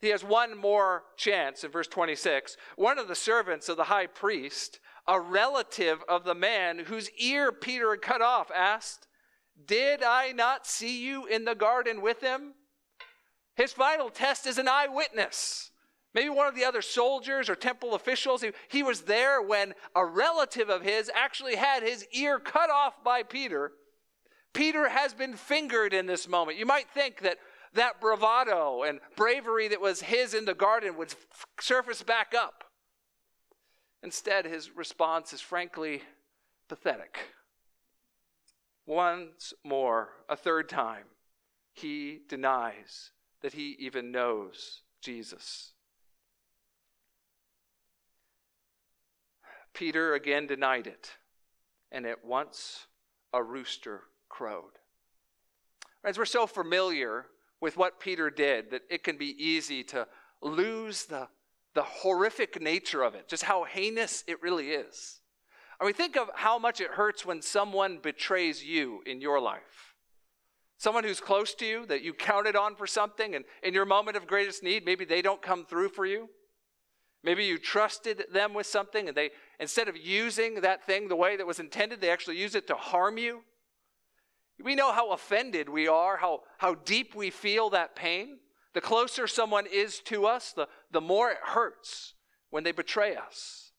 He 0.00 0.08
has 0.08 0.24
one 0.24 0.56
more 0.56 1.04
chance 1.16 1.62
in 1.62 1.70
verse 1.70 1.86
26. 1.86 2.56
One 2.76 2.98
of 2.98 3.08
the 3.08 3.14
servants 3.14 3.68
of 3.68 3.76
the 3.76 3.84
high 3.84 4.06
priest, 4.06 4.80
a 5.10 5.20
relative 5.20 6.04
of 6.08 6.22
the 6.22 6.36
man 6.36 6.78
whose 6.78 7.10
ear 7.18 7.50
Peter 7.50 7.90
had 7.90 8.00
cut 8.00 8.22
off, 8.22 8.48
asked, 8.54 9.08
Did 9.66 10.04
I 10.04 10.30
not 10.30 10.68
see 10.68 11.04
you 11.04 11.26
in 11.26 11.44
the 11.44 11.56
garden 11.56 12.00
with 12.00 12.20
him? 12.20 12.54
His 13.56 13.72
final 13.72 14.08
test 14.08 14.46
is 14.46 14.56
an 14.56 14.68
eyewitness. 14.68 15.72
Maybe 16.14 16.28
one 16.28 16.46
of 16.46 16.54
the 16.54 16.64
other 16.64 16.80
soldiers 16.80 17.50
or 17.50 17.56
temple 17.56 17.94
officials. 17.94 18.40
He, 18.40 18.52
he 18.68 18.84
was 18.84 19.02
there 19.02 19.42
when 19.42 19.74
a 19.96 20.06
relative 20.06 20.70
of 20.70 20.82
his 20.82 21.10
actually 21.12 21.56
had 21.56 21.82
his 21.82 22.06
ear 22.12 22.38
cut 22.38 22.70
off 22.70 23.02
by 23.02 23.24
Peter. 23.24 23.72
Peter 24.52 24.88
has 24.88 25.12
been 25.12 25.34
fingered 25.34 25.92
in 25.92 26.06
this 26.06 26.28
moment. 26.28 26.56
You 26.56 26.66
might 26.66 26.88
think 26.88 27.20
that 27.22 27.38
that 27.74 28.00
bravado 28.00 28.84
and 28.84 29.00
bravery 29.16 29.66
that 29.68 29.80
was 29.80 30.02
his 30.02 30.34
in 30.34 30.44
the 30.44 30.54
garden 30.54 30.96
would 30.96 31.14
surface 31.58 32.02
back 32.02 32.32
up. 32.32 32.69
Instead, 34.02 34.46
his 34.46 34.74
response 34.76 35.32
is 35.32 35.40
frankly 35.40 36.02
pathetic. 36.68 37.18
Once 38.86 39.52
more, 39.62 40.10
a 40.28 40.36
third 40.36 40.68
time, 40.68 41.04
he 41.72 42.20
denies 42.28 43.10
that 43.42 43.52
he 43.52 43.76
even 43.78 44.10
knows 44.10 44.82
Jesus. 45.00 45.72
Peter 49.72 50.14
again 50.14 50.46
denied 50.46 50.86
it, 50.86 51.12
and 51.92 52.06
at 52.06 52.24
once 52.24 52.86
a 53.32 53.42
rooster 53.42 54.02
crowed. 54.28 54.78
Friends, 56.00 56.18
we're 56.18 56.24
so 56.24 56.46
familiar 56.46 57.26
with 57.60 57.76
what 57.76 58.00
Peter 58.00 58.30
did 58.30 58.70
that 58.70 58.82
it 58.90 59.04
can 59.04 59.16
be 59.16 59.36
easy 59.42 59.84
to 59.84 60.06
lose 60.42 61.04
the, 61.04 61.28
the 61.74 61.82
horrific 61.82 62.60
nature 62.60 63.02
of 63.02 63.14
it, 63.14 63.28
just 63.28 63.44
how 63.44 63.64
heinous 63.64 64.24
it 64.26 64.42
really 64.42 64.70
is. 64.70 65.20
I 65.80 65.84
mean, 65.84 65.94
think 65.94 66.16
of 66.16 66.28
how 66.34 66.58
much 66.58 66.80
it 66.80 66.90
hurts 66.90 67.24
when 67.24 67.40
someone 67.40 67.98
betrays 68.02 68.62
you 68.62 69.02
in 69.06 69.20
your 69.20 69.40
life. 69.40 69.94
Someone 70.76 71.04
who's 71.04 71.20
close 71.20 71.54
to 71.54 71.66
you 71.66 71.86
that 71.86 72.02
you 72.02 72.12
counted 72.12 72.56
on 72.56 72.74
for 72.74 72.86
something, 72.86 73.34
and 73.34 73.44
in 73.62 73.74
your 73.74 73.84
moment 73.84 74.16
of 74.16 74.26
greatest 74.26 74.62
need, 74.62 74.84
maybe 74.84 75.04
they 75.04 75.22
don't 75.22 75.42
come 75.42 75.64
through 75.64 75.90
for 75.90 76.04
you. 76.04 76.28
Maybe 77.22 77.44
you 77.44 77.58
trusted 77.58 78.24
them 78.32 78.54
with 78.54 78.66
something, 78.66 79.08
and 79.08 79.16
they, 79.16 79.30
instead 79.58 79.88
of 79.88 79.96
using 79.96 80.62
that 80.62 80.84
thing 80.84 81.08
the 81.08 81.16
way 81.16 81.36
that 81.36 81.46
was 81.46 81.60
intended, 81.60 82.00
they 82.00 82.10
actually 82.10 82.38
use 82.38 82.54
it 82.54 82.66
to 82.68 82.74
harm 82.74 83.18
you. 83.18 83.42
We 84.62 84.74
know 84.74 84.92
how 84.92 85.12
offended 85.12 85.68
we 85.68 85.86
are, 85.86 86.16
how, 86.16 86.40
how 86.58 86.74
deep 86.74 87.14
we 87.14 87.30
feel 87.30 87.70
that 87.70 87.94
pain. 87.94 88.38
The 88.72 88.80
closer 88.80 89.26
someone 89.26 89.66
is 89.66 90.00
to 90.00 90.26
us, 90.26 90.52
the, 90.52 90.68
the 90.90 91.00
more 91.00 91.30
it 91.30 91.38
hurts 91.42 92.14
when 92.50 92.64
they 92.64 92.72
betray 92.72 93.16
us. 93.16 93.72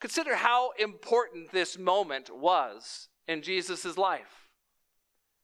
Consider 0.00 0.36
how 0.36 0.70
important 0.78 1.50
this 1.52 1.78
moment 1.78 2.30
was 2.34 3.08
in 3.26 3.42
Jesus' 3.42 3.96
life. 3.96 4.48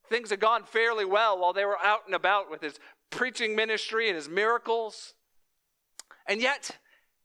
Things 0.08 0.30
had 0.30 0.40
gone 0.40 0.64
fairly 0.64 1.04
well 1.04 1.38
while 1.38 1.52
they 1.52 1.64
were 1.64 1.78
out 1.82 2.00
and 2.06 2.14
about 2.14 2.50
with 2.50 2.60
his 2.60 2.78
preaching 3.10 3.54
ministry 3.54 4.08
and 4.08 4.16
his 4.16 4.28
miracles. 4.28 5.14
And 6.26 6.40
yet, 6.40 6.78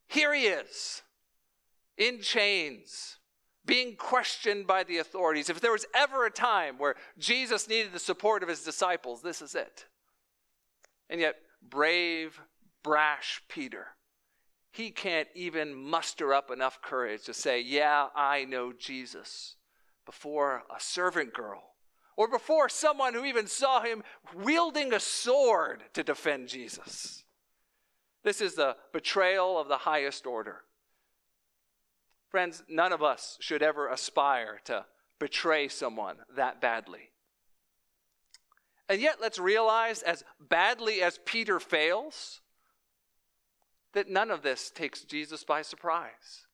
here 0.07 0.34
he 0.34 0.43
is 0.43 1.01
in 1.98 2.22
chains, 2.22 3.17
being 3.65 3.95
questioned 3.95 4.67
by 4.67 4.84
the 4.84 4.98
authorities. 4.98 5.50
If 5.50 5.62
there 5.62 5.72
was 5.72 5.86
ever 5.95 6.25
a 6.25 6.31
time 6.31 6.77
where 6.77 6.95
Jesus 7.17 7.67
needed 7.67 7.93
the 7.93 8.00
support 8.00 8.43
of 8.43 8.50
his 8.50 8.63
disciples, 8.63 9.22
this 9.22 9.41
is 9.41 9.55
it. 9.55 9.86
And 11.09 11.21
yet, 11.21 11.35
brave, 11.62 12.39
brash 12.83 13.41
Peter, 13.47 13.88
he 14.71 14.91
can't 14.91 15.27
even 15.35 15.74
muster 15.74 16.33
up 16.33 16.51
enough 16.51 16.81
courage 16.81 17.24
to 17.24 17.33
say, 17.33 17.62
Yeah, 17.62 18.07
I 18.15 18.45
know 18.45 18.74
Jesus, 18.74 19.55
before 20.05 20.63
a 20.75 20.79
servant 20.79 21.33
girl 21.33 21.75
or 22.17 22.27
before 22.27 22.69
someone 22.69 23.13
who 23.13 23.25
even 23.25 23.47
saw 23.47 23.81
him 23.81 24.03
wielding 24.33 24.93
a 24.93 25.00
sword 25.00 25.83
to 25.93 26.03
defend 26.03 26.47
Jesus. 26.47 27.24
This 28.24 28.41
is 28.41 28.55
the 28.55 28.75
betrayal 28.93 29.59
of 29.59 29.67
the 29.67 29.77
highest 29.77 30.25
order. 30.25 30.62
Friends, 32.29 32.63
none 32.67 32.91
of 32.91 33.03
us 33.03 33.38
should 33.39 33.62
ever 33.62 33.88
aspire 33.88 34.59
to 34.65 34.85
betray 35.19 35.67
someone 35.67 36.17
that 36.35 36.59
badly. 36.59 37.12
And 38.87 39.01
yet, 39.01 39.17
let's 39.19 39.39
realize, 39.39 40.01
as 40.03 40.23
badly 40.39 41.01
as 41.01 41.19
Peter 41.25 41.59
fails, 41.59 42.41
that 43.93 44.09
none 44.09 44.29
of 44.29 44.43
this 44.43 44.69
takes 44.69 45.03
Jesus 45.03 45.43
by 45.43 45.61
surprise. 45.61 46.45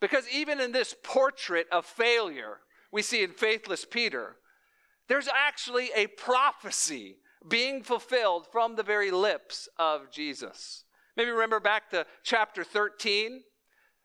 Because 0.00 0.24
even 0.32 0.60
in 0.60 0.72
this 0.72 0.96
portrait 1.04 1.66
of 1.70 1.86
failure 1.86 2.58
we 2.90 3.02
see 3.02 3.22
in 3.22 3.30
faithless 3.30 3.84
Peter, 3.84 4.36
there's 5.08 5.28
actually 5.28 5.90
a 5.94 6.08
prophecy 6.08 7.18
being 7.48 7.82
fulfilled 7.82 8.46
from 8.50 8.74
the 8.74 8.82
very 8.82 9.10
lips 9.10 9.68
of 9.78 10.10
Jesus. 10.10 10.84
Maybe 11.16 11.30
remember 11.30 11.60
back 11.60 11.90
to 11.90 12.06
chapter 12.22 12.64
13 12.64 13.42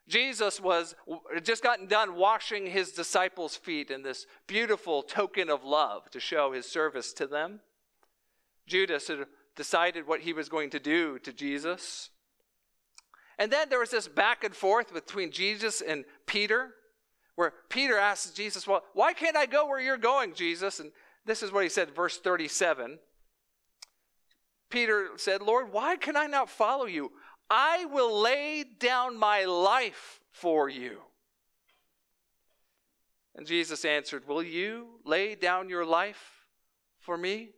Jesus 0.08 0.62
was 0.62 0.96
just 1.44 1.64
gotten 1.64 1.88
done 1.88 2.16
washing 2.16 2.66
his 2.66 2.92
disciples' 2.92 3.58
feet 3.58 3.92
in 3.92 4.04
this 4.04 4.26
beautiful 4.48 5.04
token 5.04 5.50
of 5.50 5.64
love 5.64 6.10
to 6.12 6.20
show 6.20 6.54
his 6.54 6.66
service 6.66 7.12
to 7.14 7.28
them. 7.28 7.60
Judas 8.68 9.10
had 9.10 9.26
decided 9.56 10.08
what 10.08 10.22
he 10.22 10.32
was 10.32 10.48
going 10.48 10.70
to 10.70 10.80
do 10.80 11.20
to 11.20 11.34
Jesus. 11.34 12.10
And 13.38 13.52
then 13.52 13.70
there 13.70 13.80
was 13.80 13.92
this 13.92 14.08
back 14.08 14.44
and 14.44 14.56
forth 14.56 14.94
between 14.94 15.32
Jesus 15.32 15.82
and 15.82 16.06
Peter, 16.26 16.72
where 17.36 17.54
Peter 17.70 17.98
asks 17.98 18.32
Jesus, 18.32 18.66
Well, 18.66 18.84
why 18.94 19.14
can't 19.14 19.38
I 19.38 19.46
go 19.46 19.68
where 19.68 19.80
you're 19.80 19.98
going, 19.98 20.34
Jesus? 20.34 20.80
And 20.80 20.92
this 21.26 21.44
is 21.44 21.52
what 21.52 21.64
he 21.64 21.70
said, 21.70 21.94
verse 21.94 22.18
37. 22.18 23.00
Peter 24.70 25.10
said, 25.18 25.42
Lord, 25.42 25.72
why 25.72 25.96
can 25.96 26.18
I 26.18 26.28
not 26.28 26.50
follow 26.50 26.86
you? 26.86 27.12
I 27.50 27.86
will 27.86 28.22
lay 28.22 28.64
down 28.64 29.18
my 29.18 29.46
life 29.46 30.20
for 30.32 30.70
you. 30.70 31.00
And 33.36 33.46
Jesus 33.46 33.86
answered, 33.86 34.28
Will 34.28 34.44
you 34.44 35.00
lay 35.06 35.36
down 35.36 35.70
your 35.70 35.86
life 35.86 36.46
for 37.00 37.18
me? 37.18 37.50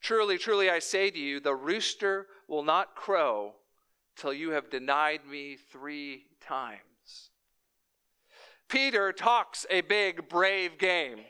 Truly, 0.00 0.38
truly, 0.38 0.68
I 0.68 0.80
say 0.80 1.10
to 1.10 1.18
you, 1.18 1.40
the 1.40 1.54
rooster 1.54 2.26
will 2.48 2.62
not 2.62 2.94
crow 2.94 3.54
till 4.16 4.32
you 4.32 4.50
have 4.50 4.70
denied 4.70 5.20
me 5.26 5.56
three 5.56 6.26
times. 6.40 7.30
Peter 8.68 9.12
talks 9.12 9.66
a 9.70 9.82
big, 9.82 10.28
brave 10.28 10.78
game. 10.78 11.20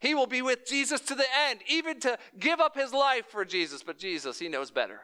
He 0.00 0.14
will 0.14 0.26
be 0.26 0.40
with 0.40 0.66
Jesus 0.66 1.00
to 1.02 1.14
the 1.14 1.26
end, 1.48 1.60
even 1.68 2.00
to 2.00 2.18
give 2.38 2.58
up 2.58 2.76
his 2.76 2.92
life 2.92 3.26
for 3.26 3.44
Jesus. 3.44 3.82
But 3.82 3.98
Jesus, 3.98 4.38
he 4.38 4.48
knows 4.48 4.70
better. 4.70 5.00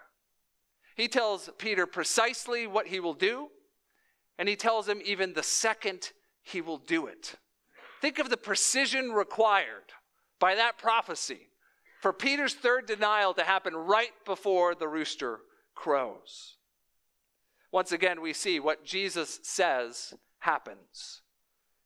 He 0.96 1.08
tells 1.08 1.50
Peter 1.58 1.86
precisely 1.86 2.66
what 2.66 2.86
he 2.86 3.00
will 3.00 3.14
do, 3.14 3.48
and 4.38 4.48
he 4.48 4.56
tells 4.56 4.88
him 4.88 5.00
even 5.04 5.34
the 5.34 5.42
second 5.42 6.12
he 6.42 6.60
will 6.60 6.78
do 6.78 7.06
it. 7.06 7.36
Think 8.00 8.18
of 8.18 8.30
the 8.30 8.36
precision 8.36 9.12
required 9.12 9.92
by 10.38 10.54
that 10.54 10.78
prophecy 10.78 11.48
for 12.00 12.12
Peter's 12.12 12.54
third 12.54 12.86
denial 12.86 13.34
to 13.34 13.42
happen 13.42 13.74
right 13.74 14.12
before 14.24 14.74
the 14.74 14.88
rooster 14.88 15.40
crows. 15.74 16.56
Once 17.72 17.92
again, 17.92 18.20
we 18.20 18.32
see 18.32 18.60
what 18.60 18.84
Jesus 18.84 19.40
says 19.42 20.14
happens. 20.38 21.22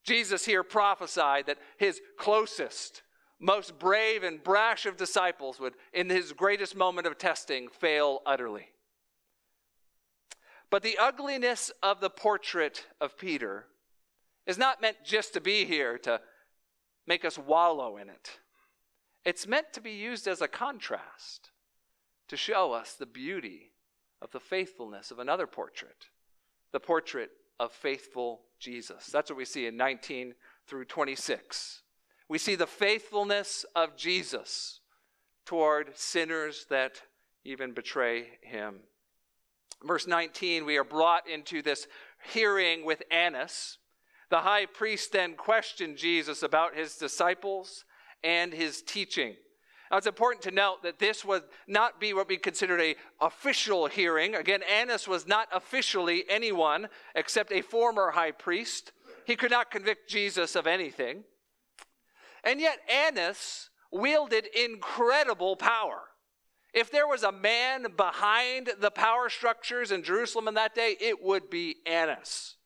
Jesus 0.04 0.44
here 0.44 0.62
prophesied 0.62 1.46
that 1.46 1.58
his 1.78 2.00
closest, 2.18 3.02
most 3.40 3.78
brave 3.78 4.22
and 4.22 4.42
brash 4.42 4.86
of 4.86 4.96
disciples 4.96 5.58
would, 5.58 5.74
in 5.92 6.10
his 6.10 6.32
greatest 6.32 6.76
moment 6.76 7.06
of 7.06 7.18
testing, 7.18 7.68
fail 7.68 8.20
utterly. 8.26 8.68
But 10.70 10.82
the 10.82 10.98
ugliness 10.98 11.72
of 11.82 12.00
the 12.00 12.10
portrait 12.10 12.86
of 13.00 13.18
Peter 13.18 13.66
is 14.46 14.56
not 14.56 14.80
meant 14.80 14.98
just 15.04 15.34
to 15.34 15.40
be 15.40 15.64
here 15.64 15.98
to 15.98 16.20
make 17.06 17.24
us 17.24 17.36
wallow 17.36 17.96
in 17.96 18.08
it. 18.08 18.38
It's 19.24 19.46
meant 19.46 19.72
to 19.74 19.80
be 19.80 19.92
used 19.92 20.26
as 20.26 20.40
a 20.40 20.48
contrast 20.48 21.50
to 22.28 22.36
show 22.36 22.72
us 22.72 22.94
the 22.94 23.06
beauty 23.06 23.72
of 24.22 24.30
the 24.30 24.40
faithfulness 24.40 25.10
of 25.10 25.18
another 25.18 25.46
portrait, 25.46 26.06
the 26.72 26.80
portrait 26.80 27.30
of 27.58 27.72
faithful 27.72 28.42
Jesus. 28.58 29.06
That's 29.06 29.30
what 29.30 29.36
we 29.36 29.44
see 29.44 29.66
in 29.66 29.76
19 29.76 30.34
through 30.66 30.84
26. 30.84 31.82
We 32.28 32.38
see 32.38 32.54
the 32.54 32.66
faithfulness 32.66 33.66
of 33.74 33.96
Jesus 33.96 34.80
toward 35.44 35.98
sinners 35.98 36.66
that 36.70 37.02
even 37.44 37.72
betray 37.72 38.38
him. 38.42 38.80
Verse 39.84 40.06
19, 40.06 40.64
we 40.64 40.76
are 40.76 40.84
brought 40.84 41.28
into 41.28 41.62
this 41.62 41.86
hearing 42.32 42.84
with 42.84 43.02
Annas. 43.10 43.78
The 44.28 44.40
high 44.40 44.66
priest 44.66 45.12
then 45.12 45.34
questioned 45.34 45.96
Jesus 45.96 46.42
about 46.42 46.76
his 46.76 46.96
disciples 46.96 47.84
and 48.22 48.52
his 48.52 48.82
teaching. 48.82 49.36
Now, 49.90 49.96
it's 49.96 50.06
important 50.06 50.42
to 50.42 50.52
note 50.52 50.82
that 50.84 51.00
this 51.00 51.24
would 51.24 51.42
not 51.66 51.98
be 51.98 52.12
what 52.12 52.28
we 52.28 52.36
considered 52.36 52.80
a 52.80 52.94
official 53.20 53.86
hearing. 53.86 54.36
Again, 54.36 54.60
Annas 54.62 55.08
was 55.08 55.26
not 55.26 55.48
officially 55.52 56.24
anyone 56.28 56.88
except 57.16 57.50
a 57.50 57.60
former 57.60 58.12
high 58.12 58.30
priest. 58.30 58.92
He 59.26 59.34
could 59.34 59.50
not 59.50 59.70
convict 59.70 60.08
Jesus 60.08 60.54
of 60.54 60.68
anything. 60.68 61.24
And 62.44 62.60
yet, 62.60 62.78
Annas 62.88 63.70
wielded 63.90 64.46
incredible 64.54 65.56
power. 65.56 66.02
If 66.72 66.90
there 66.90 67.08
was 67.08 67.22
a 67.22 67.32
man 67.32 67.86
behind 67.96 68.70
the 68.78 68.90
power 68.90 69.28
structures 69.28 69.90
in 69.90 70.02
Jerusalem 70.02 70.48
in 70.48 70.54
that 70.54 70.74
day, 70.74 70.96
it 71.00 71.22
would 71.22 71.50
be 71.50 71.76
Annas. 71.84 72.56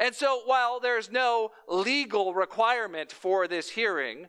And 0.00 0.14
so, 0.14 0.42
while 0.46 0.80
there's 0.80 1.10
no 1.10 1.50
legal 1.68 2.34
requirement 2.34 3.12
for 3.12 3.46
this 3.46 3.70
hearing, 3.70 4.26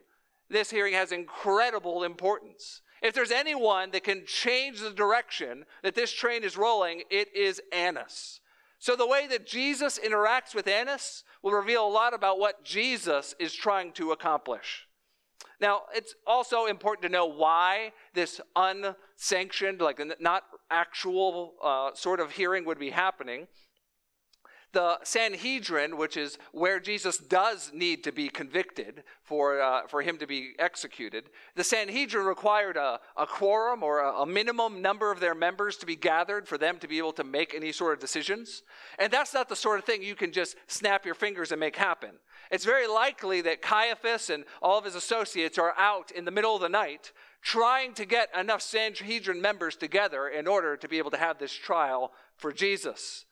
this 0.50 0.70
hearing 0.70 0.94
has 0.94 1.12
incredible 1.12 2.04
importance. 2.04 2.82
If 3.02 3.14
there's 3.14 3.32
anyone 3.32 3.92
that 3.92 4.04
can 4.04 4.26
change 4.26 4.80
the 4.80 4.92
direction 4.92 5.66
that 5.82 5.96
this 5.96 6.12
train 6.12 6.44
is 6.44 6.58
rolling, 6.58 7.04
it 7.10 7.36
is 7.36 7.62
Annas. 7.72 8.40
So, 8.80 8.96
the 8.96 9.08
way 9.08 9.28
that 9.28 9.48
Jesus 9.48 9.98
interacts 9.98 10.54
with 10.54 10.68
Annas 10.68 11.24
will 11.42 11.54
reveal 11.54 11.88
a 11.88 11.90
lot 11.90 12.14
about 12.14 12.40
what 12.40 12.64
Jesus 12.64 13.34
is 13.40 13.54
trying 13.54 13.94
to 13.94 14.12
accomplish. 14.12 14.88
Now, 15.64 15.84
it's 15.96 16.14
also 16.28 16.66
important 16.66 17.04
to 17.04 17.10
know 17.10 17.26
why 17.26 17.94
this 18.14 18.42
unsanctioned, 18.54 19.80
like 19.80 19.98
not 20.20 20.44
actual 20.70 21.54
uh, 21.64 21.92
sort 21.94 22.20
of 22.20 22.32
hearing 22.32 22.66
would 22.66 22.78
be 22.78 22.90
happening 22.90 23.48
the 24.74 24.98
Sanhedrin, 25.04 25.98
which 25.98 26.18
is 26.18 26.38
where 26.52 26.80
Jesus 26.80 27.18
does 27.18 27.72
need 27.74 28.04
to 28.04 28.12
be 28.12 28.28
convicted 28.28 29.04
for, 29.22 29.62
uh, 29.62 29.88
for 29.88 30.02
him 30.02 30.18
to 30.18 30.28
be 30.28 30.54
executed, 30.60 31.30
the 31.56 31.64
Sanhedrin 31.64 32.26
required 32.26 32.76
a, 32.76 33.00
a 33.16 33.26
quorum 33.26 33.84
or 33.84 34.00
a, 34.00 34.22
a, 34.22 34.26
minimum 34.26 34.82
number 34.82 35.12
of 35.12 35.20
their 35.20 35.36
members 35.36 35.78
to 35.78 35.86
be 35.86 35.96
gathered 35.96 36.48
for 36.48 36.58
them 36.58 36.80
to 36.80 36.88
be 36.88 36.98
able 36.98 37.14
to 37.14 37.24
make 37.24 37.54
any 37.54 37.72
sort 37.72 37.94
of 37.94 38.00
decisions. 38.00 38.64
And 38.98 39.14
that's 39.14 39.34
not 39.34 39.48
the 39.48 39.56
sort 39.56 39.78
of 39.78 39.86
thing 39.86 40.02
you 40.02 40.16
can 40.16 40.32
just 40.32 40.58
snap 40.68 41.06
your 41.06 41.16
fingers 41.16 41.52
and 41.52 41.60
make 41.60 41.76
happen. 41.76 42.12
It's 42.50 42.66
very 42.66 42.88
likely 42.88 43.42
that 43.42 43.62
Caiaphas 43.62 44.32
and 44.32 44.44
all 44.62 44.80
of 44.80 44.86
his 44.86 44.96
associates 44.96 45.58
are 45.58 45.76
out 45.78 46.12
in 46.12 46.26
the 46.26 46.32
middle 46.32 46.56
of 46.56 46.62
the 46.62 46.70
night 46.70 47.12
trying 47.44 47.94
to 47.94 48.06
get 48.06 48.30
enough 48.38 48.62
Sanhedrin 48.62 49.42
members 49.42 49.76
together 49.76 50.30
in 50.30 50.48
order 50.48 50.78
to 50.78 50.88
be 50.88 50.98
able 50.98 51.12
to 51.12 51.18
have 51.18 51.38
this 51.38 51.54
trial 51.54 52.12
for 52.38 52.52
Jesus. 52.52 53.26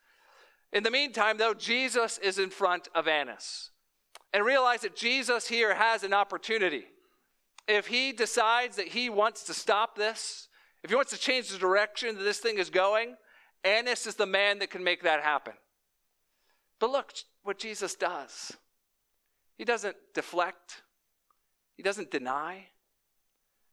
In 0.74 0.84
the 0.84 0.92
meantime, 0.92 1.38
though, 1.38 1.54
Jesus 1.54 2.18
is 2.20 2.40
in 2.40 2.50
front 2.50 2.88
of 2.96 3.08
Annas. 3.08 3.72
And 4.34 4.46
realize 4.46 4.82
that 4.82 4.96
Jesus 4.96 5.48
here 5.48 5.76
has 5.76 6.04
an 6.04 6.14
opportunity. 6.14 6.86
If 7.68 7.88
he 7.88 8.14
decides 8.14 8.78
that 8.78 8.88
he 8.88 9.10
wants 9.10 9.44
to 9.44 9.54
stop 9.54 9.96
this, 9.96 10.48
if 10.84 10.90
he 10.90 10.96
wants 10.96 11.12
to 11.12 11.18
change 11.18 11.50
the 11.50 11.58
direction 11.58 12.18
that 12.18 12.24
this 12.24 12.40
thing 12.40 12.58
is 12.58 12.70
going, 12.70 13.16
Annas 13.64 14.08
is 14.08 14.16
the 14.16 14.26
man 14.26 14.60
that 14.60 14.70
can 14.70 14.84
make 14.84 15.04
that 15.04 15.22
happen. 15.22 15.54
But 16.80 16.92
look 16.92 17.14
what 17.44 17.60
Jesus 17.60 17.96
does. 17.96 18.54
He 19.58 19.66
doesn't 19.66 19.96
deflect, 20.16 20.82
he 21.76 21.84
doesn't 21.84 22.10
deny. 22.10 22.68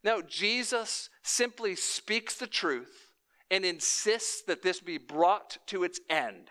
No, 0.05 0.23
Jesus 0.23 1.11
simply 1.23 1.75
speaks 1.75 2.37
the 2.37 2.47
truth 2.47 3.13
and 3.51 3.65
insists 3.65 4.43
that 4.43 4.63
this 4.63 4.81
be 4.81 4.99
brought 4.99 5.59
to 5.67 5.83
its 5.83 5.99
end 6.09 6.51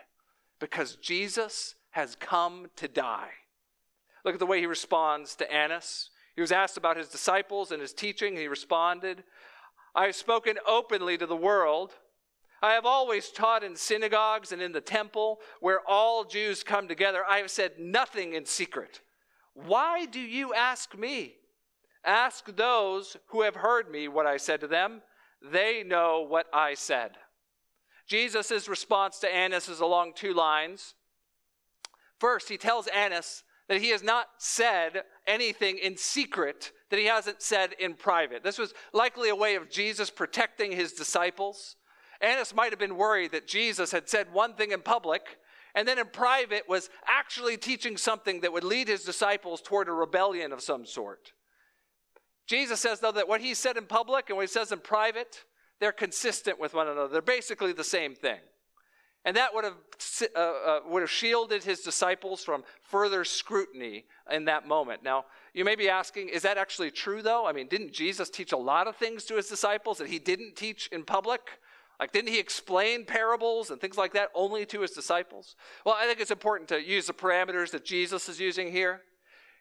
because 0.59 0.95
Jesus 0.95 1.75
has 1.91 2.15
come 2.15 2.67
to 2.75 2.87
die. 2.87 3.29
Look 4.23 4.33
at 4.33 4.39
the 4.39 4.45
way 4.45 4.59
he 4.59 4.65
responds 4.65 5.35
to 5.35 5.51
Annas. 5.51 6.09
He 6.35 6.41
was 6.41 6.51
asked 6.51 6.77
about 6.77 6.97
his 6.97 7.07
disciples 7.07 7.71
and 7.71 7.81
his 7.81 7.93
teaching, 7.93 8.33
and 8.33 8.39
he 8.39 8.47
responded, 8.47 9.23
I 9.95 10.05
have 10.05 10.15
spoken 10.15 10.57
openly 10.67 11.17
to 11.17 11.25
the 11.25 11.35
world. 11.35 11.93
I 12.61 12.73
have 12.73 12.85
always 12.85 13.29
taught 13.29 13.63
in 13.63 13.75
synagogues 13.75 14.51
and 14.51 14.61
in 14.61 14.71
the 14.71 14.81
temple 14.81 15.39
where 15.59 15.81
all 15.87 16.23
Jews 16.23 16.63
come 16.63 16.87
together. 16.87 17.23
I 17.27 17.37
have 17.37 17.51
said 17.51 17.73
nothing 17.79 18.33
in 18.33 18.45
secret. 18.45 19.01
Why 19.53 20.05
do 20.05 20.19
you 20.19 20.53
ask 20.53 20.97
me? 20.97 21.35
Ask 22.05 22.55
those 22.55 23.17
who 23.27 23.41
have 23.41 23.55
heard 23.55 23.89
me 23.89 24.07
what 24.07 24.25
I 24.25 24.37
said 24.37 24.61
to 24.61 24.67
them. 24.67 25.01
They 25.41 25.83
know 25.83 26.25
what 26.27 26.47
I 26.53 26.73
said. 26.73 27.11
Jesus' 28.07 28.67
response 28.67 29.19
to 29.19 29.33
Annas 29.33 29.69
is 29.69 29.79
along 29.79 30.13
two 30.15 30.33
lines. 30.33 30.95
First, 32.19 32.49
he 32.49 32.57
tells 32.57 32.87
Annas 32.87 33.43
that 33.67 33.81
he 33.81 33.89
has 33.89 34.01
not 34.01 34.27
said 34.37 35.03
anything 35.27 35.77
in 35.77 35.97
secret 35.97 36.71
that 36.89 36.99
he 36.99 37.05
hasn't 37.05 37.41
said 37.41 37.73
in 37.79 37.93
private. 37.93 38.43
This 38.43 38.57
was 38.57 38.73
likely 38.93 39.29
a 39.29 39.35
way 39.35 39.55
of 39.55 39.69
Jesus 39.69 40.09
protecting 40.09 40.71
his 40.71 40.93
disciples. 40.93 41.75
Annas 42.21 42.55
might 42.55 42.71
have 42.71 42.79
been 42.79 42.95
worried 42.95 43.31
that 43.33 43.47
Jesus 43.47 43.91
had 43.91 44.07
said 44.09 44.31
one 44.31 44.53
thing 44.53 44.71
in 44.71 44.81
public 44.81 45.37
and 45.77 45.87
then 45.87 45.99
in 45.99 46.07
private 46.07 46.67
was 46.67 46.89
actually 47.05 47.55
teaching 47.55 47.97
something 47.97 48.41
that 48.41 48.51
would 48.51 48.63
lead 48.63 48.87
his 48.87 49.03
disciples 49.03 49.61
toward 49.61 49.87
a 49.87 49.91
rebellion 49.91 50.51
of 50.51 50.61
some 50.61 50.87
sort. 50.87 51.33
Jesus 52.47 52.79
says, 52.79 52.99
though, 52.99 53.11
that 53.11 53.27
what 53.27 53.41
he 53.41 53.53
said 53.53 53.77
in 53.77 53.85
public 53.85 54.29
and 54.29 54.37
what 54.37 54.43
he 54.43 54.51
says 54.51 54.71
in 54.71 54.79
private 54.79 55.43
they're 55.79 55.91
consistent 55.91 56.59
with 56.59 56.73
one 56.73 56.87
another. 56.87 57.07
They're 57.07 57.21
basically 57.21 57.73
the 57.73 57.83
same 57.83 58.15
thing. 58.15 58.39
And 59.25 59.35
that 59.35 59.53
would 59.53 59.65
have, 59.65 59.75
uh, 60.35 60.39
uh, 60.39 60.79
would 60.87 61.01
have 61.01 61.11
shielded 61.11 61.63
his 61.63 61.81
disciples 61.81 62.45
from 62.45 62.63
further 62.81 63.25
scrutiny 63.25 64.05
in 64.31 64.45
that 64.45 64.67
moment. 64.67 65.03
Now, 65.03 65.25
you 65.53 65.65
may 65.65 65.75
be 65.75 65.89
asking, 65.89 66.29
is 66.29 66.43
that 66.43 66.57
actually 66.57 66.91
true, 66.91 67.21
though? 67.21 67.45
I 67.45 67.51
mean, 67.51 67.67
didn't 67.67 67.91
Jesus 67.91 68.29
teach 68.29 68.53
a 68.53 68.57
lot 68.57 68.87
of 68.87 68.95
things 68.95 69.25
to 69.25 69.35
his 69.35 69.47
disciples 69.47 69.97
that 69.97 70.07
he 70.07 70.17
didn't 70.17 70.55
teach 70.55 70.87
in 70.93 71.03
public? 71.03 71.41
Like, 71.99 72.13
didn't 72.13 72.29
he 72.29 72.39
explain 72.39 73.05
parables 73.05 73.69
and 73.69 73.81
things 73.81 73.97
like 73.97 74.13
that 74.13 74.29
only 74.33 74.65
to 74.67 74.81
his 74.81 74.91
disciples? 74.91 75.55
Well, 75.83 75.95
I 75.97 76.05
think 76.05 76.21
it's 76.21 76.31
important 76.31 76.69
to 76.69 76.81
use 76.81 77.07
the 77.07 77.13
parameters 77.13 77.71
that 77.71 77.83
Jesus 77.83 78.29
is 78.29 78.39
using 78.39 78.71
here. 78.71 79.01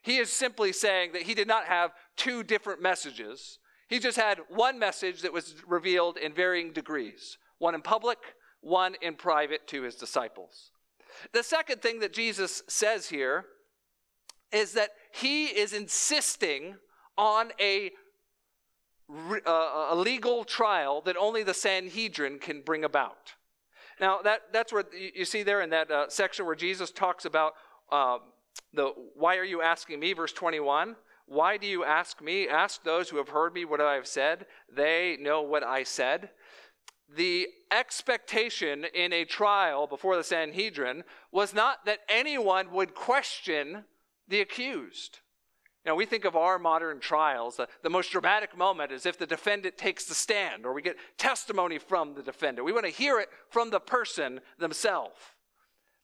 He 0.02 0.18
is 0.18 0.30
simply 0.30 0.72
saying 0.72 1.12
that 1.14 1.22
he 1.22 1.34
did 1.34 1.48
not 1.48 1.64
have 1.64 1.92
two 2.16 2.44
different 2.44 2.80
messages. 2.80 3.58
He 3.88 3.98
just 3.98 4.18
had 4.18 4.40
one 4.48 4.78
message 4.78 5.22
that 5.22 5.32
was 5.32 5.54
revealed 5.66 6.16
in 6.16 6.32
varying 6.32 6.72
degrees 6.72 7.38
one 7.58 7.74
in 7.74 7.80
public, 7.80 8.18
one 8.60 8.96
in 9.00 9.14
private 9.14 9.66
to 9.68 9.82
his 9.82 9.94
disciples. 9.94 10.72
The 11.32 11.42
second 11.42 11.80
thing 11.80 12.00
that 12.00 12.12
Jesus 12.12 12.62
says 12.68 13.08
here 13.08 13.46
is 14.52 14.72
that 14.72 14.90
he 15.12 15.46
is 15.46 15.72
insisting 15.72 16.76
on 17.16 17.50
a, 17.58 17.92
uh, 19.10 19.86
a 19.90 19.96
legal 19.96 20.44
trial 20.44 21.00
that 21.02 21.16
only 21.16 21.42
the 21.42 21.54
Sanhedrin 21.54 22.38
can 22.38 22.60
bring 22.60 22.84
about. 22.84 23.32
Now, 24.00 24.20
that, 24.22 24.42
that's 24.52 24.72
where 24.72 24.84
you 24.92 25.24
see 25.24 25.42
there 25.42 25.62
in 25.62 25.70
that 25.70 25.90
uh, 25.90 26.08
section 26.08 26.44
where 26.44 26.54
Jesus 26.54 26.90
talks 26.90 27.24
about 27.24 27.54
uh, 27.90 28.18
the 28.74 28.92
why 29.14 29.36
are 29.36 29.44
you 29.44 29.62
asking 29.62 30.00
me, 30.00 30.12
verse 30.12 30.32
21. 30.32 30.96
Why 31.26 31.56
do 31.56 31.66
you 31.66 31.84
ask 31.84 32.22
me? 32.22 32.48
Ask 32.48 32.84
those 32.84 33.08
who 33.08 33.16
have 33.16 33.28
heard 33.28 33.52
me 33.52 33.64
what 33.64 33.80
I 33.80 33.94
have 33.94 34.06
said. 34.06 34.46
They 34.74 35.18
know 35.20 35.42
what 35.42 35.64
I 35.64 35.82
said. 35.82 36.30
The 37.14 37.48
expectation 37.70 38.84
in 38.94 39.12
a 39.12 39.24
trial 39.24 39.86
before 39.86 40.16
the 40.16 40.24
Sanhedrin 40.24 41.04
was 41.32 41.52
not 41.52 41.84
that 41.84 42.00
anyone 42.08 42.72
would 42.72 42.94
question 42.94 43.84
the 44.28 44.40
accused. 44.40 45.20
Now, 45.84 45.94
we 45.94 46.04
think 46.04 46.24
of 46.24 46.34
our 46.34 46.58
modern 46.58 46.98
trials, 46.98 47.56
the, 47.56 47.68
the 47.84 47.90
most 47.90 48.10
dramatic 48.10 48.56
moment 48.56 48.90
is 48.90 49.06
if 49.06 49.18
the 49.18 49.26
defendant 49.26 49.78
takes 49.78 50.04
the 50.04 50.14
stand 50.14 50.66
or 50.66 50.72
we 50.72 50.82
get 50.82 50.96
testimony 51.16 51.78
from 51.78 52.14
the 52.14 52.22
defendant. 52.22 52.64
We 52.64 52.72
want 52.72 52.86
to 52.86 52.92
hear 52.92 53.20
it 53.20 53.28
from 53.50 53.70
the 53.70 53.78
person 53.78 54.40
themselves. 54.58 55.20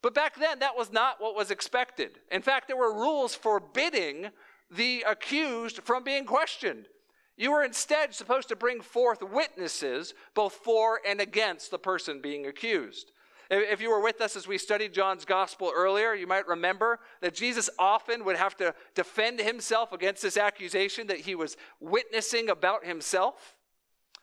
But 0.01 0.13
back 0.13 0.37
then, 0.37 0.59
that 0.59 0.77
was 0.77 0.91
not 0.91 1.19
what 1.19 1.35
was 1.35 1.51
expected. 1.51 2.19
In 2.31 2.41
fact, 2.41 2.67
there 2.67 2.77
were 2.77 2.93
rules 2.93 3.35
forbidding 3.35 4.29
the 4.75 5.03
accused 5.07 5.81
from 5.83 6.03
being 6.03 6.25
questioned. 6.25 6.85
You 7.35 7.51
were 7.51 7.63
instead 7.63 8.13
supposed 8.13 8.49
to 8.49 8.55
bring 8.55 8.81
forth 8.81 9.21
witnesses 9.21 10.13
both 10.33 10.53
for 10.53 10.99
and 11.07 11.19
against 11.19 11.71
the 11.71 11.79
person 11.79 12.21
being 12.21 12.45
accused. 12.45 13.11
If 13.49 13.81
you 13.81 13.89
were 13.89 14.01
with 14.01 14.21
us 14.21 14.35
as 14.35 14.47
we 14.47 14.57
studied 14.57 14.93
John's 14.93 15.25
gospel 15.25 15.71
earlier, 15.75 16.13
you 16.13 16.25
might 16.25 16.47
remember 16.47 16.99
that 17.21 17.35
Jesus 17.35 17.69
often 17.77 18.23
would 18.25 18.37
have 18.37 18.55
to 18.57 18.73
defend 18.95 19.39
himself 19.39 19.91
against 19.91 20.21
this 20.21 20.37
accusation 20.37 21.07
that 21.07 21.19
he 21.19 21.35
was 21.35 21.57
witnessing 21.79 22.49
about 22.49 22.85
himself. 22.85 23.55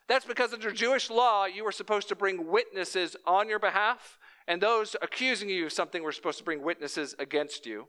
That's 0.07 0.25
because 0.25 0.53
under 0.53 0.71
Jewish 0.71 1.09
law, 1.09 1.45
you 1.45 1.63
were 1.63 1.71
supposed 1.71 2.09
to 2.09 2.15
bring 2.15 2.47
witnesses 2.47 3.15
on 3.25 3.47
your 3.47 3.59
behalf, 3.59 4.17
and 4.47 4.61
those 4.61 4.95
accusing 5.01 5.49
you 5.49 5.67
of 5.67 5.71
something 5.71 6.03
were 6.03 6.11
supposed 6.11 6.39
to 6.39 6.43
bring 6.43 6.61
witnesses 6.61 7.15
against 7.19 7.65
you. 7.65 7.87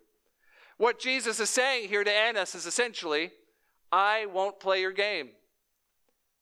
What 0.78 0.98
Jesus 0.98 1.38
is 1.40 1.50
saying 1.50 1.88
here 1.88 2.04
to 2.04 2.10
Annas 2.10 2.54
is 2.54 2.66
essentially, 2.66 3.30
I 3.90 4.26
won't 4.26 4.60
play 4.60 4.80
your 4.80 4.92
game. 4.92 5.30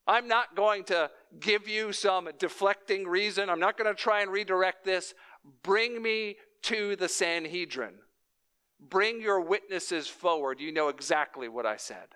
I'm 0.07 0.29
not 0.29 0.57
going 0.57 0.85
to 0.85 1.11
give 1.39 1.69
you 1.69 1.93
some 1.93 2.29
deflecting 2.39 3.07
reason. 3.07 3.49
I'm 3.49 3.61
not 3.61 3.77
going 3.77 3.95
to 3.95 4.01
try 4.01 4.23
and 4.23 4.31
redirect 4.31 4.85
this. 4.85 5.15
Bring 5.63 6.03
me 6.03 6.37
to 6.63 6.97
the 6.97 7.09
Sanhedrin. 7.09 7.95
Bring 8.81 9.21
your 9.21 9.41
witnesses 9.41 10.09
forward. 10.09 10.61
You 10.61 10.73
know 10.73 10.89
exactly 10.89 11.49
what 11.49 11.67
I 11.67 11.77
said. 11.77 12.09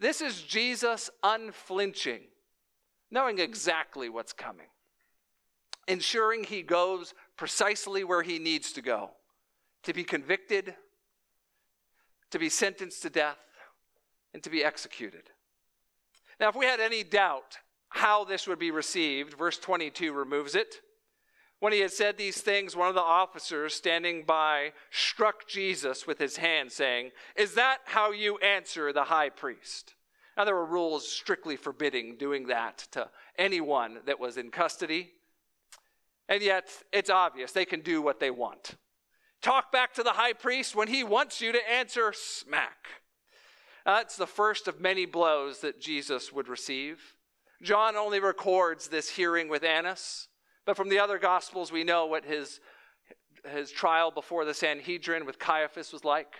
This 0.00 0.20
is 0.20 0.42
Jesus 0.42 1.10
unflinching, 1.22 2.22
knowing 3.10 3.38
exactly 3.38 4.08
what's 4.08 4.32
coming, 4.32 4.66
ensuring 5.86 6.44
he 6.44 6.62
goes 6.62 7.14
precisely 7.36 8.04
where 8.04 8.22
he 8.22 8.38
needs 8.38 8.72
to 8.72 8.82
go 8.82 9.10
to 9.84 9.92
be 9.92 10.02
convicted, 10.02 10.74
to 12.34 12.38
be 12.40 12.48
sentenced 12.48 13.00
to 13.00 13.08
death, 13.08 13.38
and 14.32 14.42
to 14.42 14.50
be 14.50 14.64
executed. 14.64 15.30
Now, 16.40 16.48
if 16.48 16.56
we 16.56 16.66
had 16.66 16.80
any 16.80 17.04
doubt 17.04 17.58
how 17.90 18.24
this 18.24 18.48
would 18.48 18.58
be 18.58 18.72
received, 18.72 19.34
verse 19.34 19.56
22 19.56 20.12
removes 20.12 20.56
it. 20.56 20.80
When 21.60 21.72
he 21.72 21.78
had 21.78 21.92
said 21.92 22.18
these 22.18 22.40
things, 22.40 22.74
one 22.74 22.88
of 22.88 22.96
the 22.96 23.00
officers 23.00 23.72
standing 23.72 24.24
by 24.24 24.72
struck 24.90 25.46
Jesus 25.46 26.08
with 26.08 26.18
his 26.18 26.38
hand, 26.38 26.72
saying, 26.72 27.12
Is 27.36 27.54
that 27.54 27.78
how 27.84 28.10
you 28.10 28.36
answer 28.38 28.92
the 28.92 29.04
high 29.04 29.28
priest? 29.28 29.94
Now, 30.36 30.44
there 30.44 30.56
were 30.56 30.66
rules 30.66 31.08
strictly 31.08 31.54
forbidding 31.54 32.16
doing 32.16 32.48
that 32.48 32.78
to 32.90 33.10
anyone 33.38 34.00
that 34.06 34.18
was 34.18 34.38
in 34.38 34.50
custody. 34.50 35.12
And 36.28 36.42
yet, 36.42 36.68
it's 36.92 37.10
obvious 37.10 37.52
they 37.52 37.64
can 37.64 37.82
do 37.82 38.02
what 38.02 38.18
they 38.18 38.32
want. 38.32 38.74
Talk 39.44 39.70
back 39.70 39.92
to 39.92 40.02
the 40.02 40.12
high 40.12 40.32
priest 40.32 40.74
when 40.74 40.88
he 40.88 41.04
wants 41.04 41.42
you 41.42 41.52
to 41.52 41.70
answer 41.70 42.14
smack. 42.16 42.88
That's 43.84 44.16
the 44.16 44.26
first 44.26 44.68
of 44.68 44.80
many 44.80 45.04
blows 45.04 45.58
that 45.58 45.78
Jesus 45.78 46.32
would 46.32 46.48
receive. 46.48 47.14
John 47.60 47.94
only 47.94 48.20
records 48.20 48.88
this 48.88 49.10
hearing 49.10 49.50
with 49.50 49.62
Annas, 49.62 50.28
but 50.64 50.78
from 50.78 50.88
the 50.88 50.98
other 50.98 51.18
Gospels, 51.18 51.70
we 51.70 51.84
know 51.84 52.06
what 52.06 52.24
his, 52.24 52.58
his 53.52 53.70
trial 53.70 54.10
before 54.10 54.46
the 54.46 54.54
Sanhedrin 54.54 55.26
with 55.26 55.38
Caiaphas 55.38 55.92
was 55.92 56.06
like. 56.06 56.36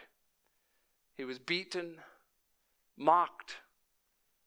He 1.14 1.24
was 1.24 1.38
beaten, 1.38 1.96
mocked 2.96 3.58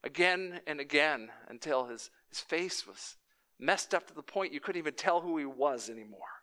again 0.03 0.61
and 0.65 0.79
again 0.79 1.29
until 1.47 1.85
his, 1.85 2.09
his 2.29 2.39
face 2.39 2.87
was 2.87 3.17
messed 3.59 3.93
up 3.93 4.07
to 4.07 4.15
the 4.15 4.23
point 4.23 4.51
you 4.51 4.59
couldn't 4.59 4.79
even 4.79 4.95
tell 4.95 5.21
who 5.21 5.37
he 5.37 5.45
was 5.45 5.91
anymore. 5.91 6.37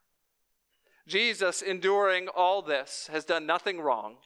Jesus, 1.06 1.62
enduring 1.62 2.28
all 2.28 2.62
this, 2.62 3.08
has 3.12 3.24
done 3.24 3.46
nothing 3.46 3.80
wrong. 3.80 4.16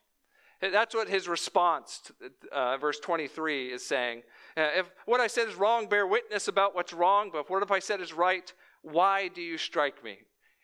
That's 0.61 0.95
what 0.95 1.09
his 1.09 1.29
response, 1.29 2.01
to, 2.05 2.31
uh, 2.53 2.77
verse 2.79 2.99
23, 2.99 3.73
is 3.73 3.87
saying. 3.87 4.23
Uh, 4.57 4.69
if 4.77 4.91
what 5.07 5.21
I 5.21 5.29
said 5.29 5.49
is 5.49 5.55
wrong, 5.55 5.87
bear 5.87 6.07
witness 6.07 6.49
about 6.49 6.75
what's 6.75 6.93
wrong, 6.93 7.31
but 7.33 7.41
if 7.41 7.51
what 7.51 7.63
if 7.63 7.71
I 7.71 7.79
said 7.79 8.01
is 8.01 8.13
right? 8.13 8.53
Why 8.83 9.29
do 9.29 9.41
you 9.41 9.57
strike 9.57 10.03
me? 10.03 10.19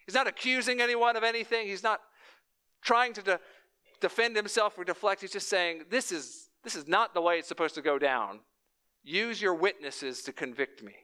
He's 0.07 0.15
not 0.15 0.27
accusing 0.27 0.81
anyone 0.81 1.17
of 1.17 1.23
anything. 1.23 1.67
He's 1.67 1.83
not 1.83 2.01
trying 2.83 3.13
to 3.15 3.23
de- 3.23 3.41
defend 4.01 4.37
himself 4.37 4.77
or 4.79 4.85
deflect. 4.85 5.21
He's 5.21 5.33
just 5.33 5.49
saying, 5.49 5.85
this 5.91 6.11
is, 6.11 6.51
this 6.63 6.75
is 6.75 6.89
not 6.89 7.15
the 7.15 7.21
way 7.21 7.39
it's 7.39 7.49
supposed 7.49 7.75
to 7.77 7.83
go 7.83 7.99
down. 7.99 8.41
Use 9.03 9.41
your 9.41 9.55
witnesses 9.55 10.23
to 10.23 10.33
convict 10.33 10.83
me. 10.83 10.95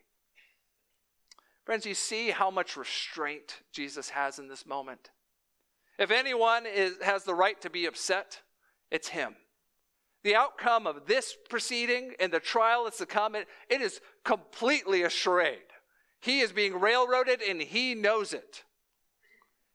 Friends, 1.64 1.87
you 1.87 1.94
see 1.94 2.31
how 2.31 2.51
much 2.51 2.77
restraint 2.77 3.61
Jesus 3.73 4.11
has 4.11 4.38
in 4.38 4.49
this 4.49 4.66
moment. 4.66 5.11
If 5.99 6.11
anyone 6.11 6.64
is, 6.66 6.94
has 7.03 7.25
the 7.25 7.35
right 7.35 7.61
to 7.61 7.70
be 7.70 7.87
upset, 7.87 8.40
it's 8.90 9.09
him. 9.09 9.37
The 10.23 10.35
outcome 10.35 10.87
of 10.87 11.07
this 11.07 11.37
proceeding 11.49 12.14
and 12.18 12.33
the 12.33 12.40
trial 12.40 12.85
that's 12.85 12.99
to 12.99 13.07
come, 13.07 13.35
it, 13.35 13.49
it 13.68 13.81
is 13.81 14.01
completely 14.25 15.03
a 15.03 15.11
charade. 15.11 15.59
He 16.20 16.40
is 16.40 16.53
being 16.53 16.79
railroaded 16.79 17.40
and 17.42 17.61
he 17.61 17.94
knows 17.94 18.33
it. 18.33 18.64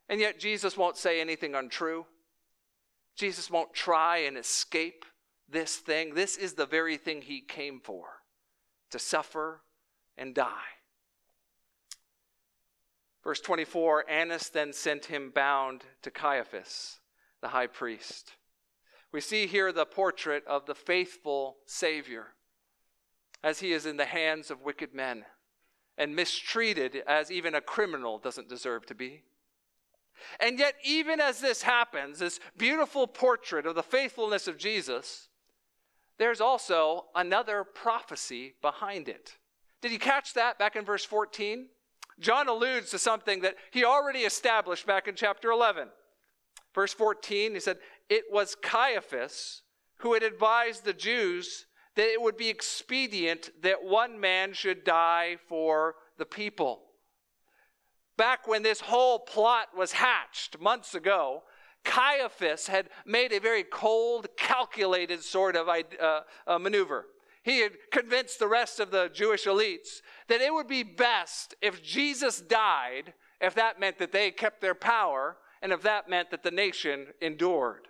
And 0.08 0.20
yet 0.20 0.38
Jesus 0.38 0.76
won't 0.76 0.96
say 0.96 1.20
anything 1.20 1.54
untrue. 1.54 2.06
Jesus 3.16 3.50
won't 3.50 3.74
try 3.74 4.18
and 4.18 4.36
escape 4.36 5.04
this 5.48 5.76
thing. 5.76 6.14
This 6.14 6.36
is 6.36 6.54
the 6.54 6.66
very 6.66 6.96
thing 6.96 7.22
he 7.22 7.40
came 7.40 7.80
for 7.80 8.04
to 8.90 8.98
suffer 8.98 9.62
and 10.16 10.34
die. 10.34 10.75
Verse 13.26 13.40
24 13.40 14.08
Annas 14.08 14.50
then 14.50 14.72
sent 14.72 15.06
him 15.06 15.32
bound 15.34 15.82
to 16.02 16.12
Caiaphas, 16.12 17.00
the 17.40 17.48
high 17.48 17.66
priest. 17.66 18.34
We 19.10 19.20
see 19.20 19.48
here 19.48 19.72
the 19.72 19.84
portrait 19.84 20.44
of 20.46 20.66
the 20.66 20.76
faithful 20.76 21.56
Savior 21.66 22.28
as 23.42 23.58
he 23.58 23.72
is 23.72 23.84
in 23.84 23.96
the 23.96 24.04
hands 24.04 24.48
of 24.48 24.62
wicked 24.62 24.94
men 24.94 25.24
and 25.98 26.14
mistreated 26.14 27.02
as 27.04 27.32
even 27.32 27.56
a 27.56 27.60
criminal 27.60 28.20
doesn't 28.20 28.48
deserve 28.48 28.86
to 28.86 28.94
be. 28.94 29.24
And 30.38 30.56
yet, 30.56 30.74
even 30.84 31.20
as 31.20 31.40
this 31.40 31.62
happens, 31.62 32.20
this 32.20 32.38
beautiful 32.56 33.08
portrait 33.08 33.66
of 33.66 33.74
the 33.74 33.82
faithfulness 33.82 34.46
of 34.46 34.56
Jesus, 34.56 35.30
there's 36.16 36.40
also 36.40 37.06
another 37.12 37.64
prophecy 37.64 38.54
behind 38.62 39.08
it. 39.08 39.36
Did 39.82 39.90
you 39.90 39.98
catch 39.98 40.34
that 40.34 40.60
back 40.60 40.76
in 40.76 40.84
verse 40.84 41.04
14? 41.04 41.66
John 42.18 42.48
alludes 42.48 42.90
to 42.90 42.98
something 42.98 43.40
that 43.42 43.56
he 43.70 43.84
already 43.84 44.20
established 44.20 44.86
back 44.86 45.06
in 45.06 45.14
chapter 45.14 45.50
11. 45.50 45.88
Verse 46.74 46.92
14, 46.92 47.54
he 47.54 47.60
said, 47.60 47.78
It 48.08 48.24
was 48.30 48.54
Caiaphas 48.54 49.62
who 49.98 50.14
had 50.14 50.22
advised 50.22 50.84
the 50.84 50.92
Jews 50.92 51.66
that 51.94 52.12
it 52.12 52.20
would 52.20 52.36
be 52.36 52.48
expedient 52.48 53.50
that 53.62 53.84
one 53.84 54.20
man 54.20 54.52
should 54.52 54.84
die 54.84 55.36
for 55.48 55.94
the 56.18 56.26
people. 56.26 56.82
Back 58.16 58.46
when 58.46 58.62
this 58.62 58.80
whole 58.80 59.18
plot 59.18 59.68
was 59.76 59.92
hatched 59.92 60.60
months 60.60 60.94
ago, 60.94 61.42
Caiaphas 61.84 62.66
had 62.66 62.88
made 63.04 63.32
a 63.32 63.40
very 63.40 63.62
cold, 63.62 64.28
calculated 64.36 65.22
sort 65.22 65.56
of 65.56 65.68
uh, 65.68 66.20
uh, 66.46 66.58
maneuver. 66.58 67.06
He 67.46 67.60
had 67.60 67.74
convinced 67.92 68.40
the 68.40 68.48
rest 68.48 68.80
of 68.80 68.90
the 68.90 69.08
Jewish 69.14 69.44
elites 69.44 70.00
that 70.26 70.40
it 70.40 70.52
would 70.52 70.66
be 70.66 70.82
best 70.82 71.54
if 71.62 71.80
Jesus 71.80 72.40
died, 72.40 73.14
if 73.40 73.54
that 73.54 73.78
meant 73.78 73.98
that 73.98 74.10
they 74.10 74.32
kept 74.32 74.60
their 74.60 74.74
power, 74.74 75.36
and 75.62 75.72
if 75.72 75.80
that 75.82 76.10
meant 76.10 76.32
that 76.32 76.42
the 76.42 76.50
nation 76.50 77.06
endured. 77.22 77.86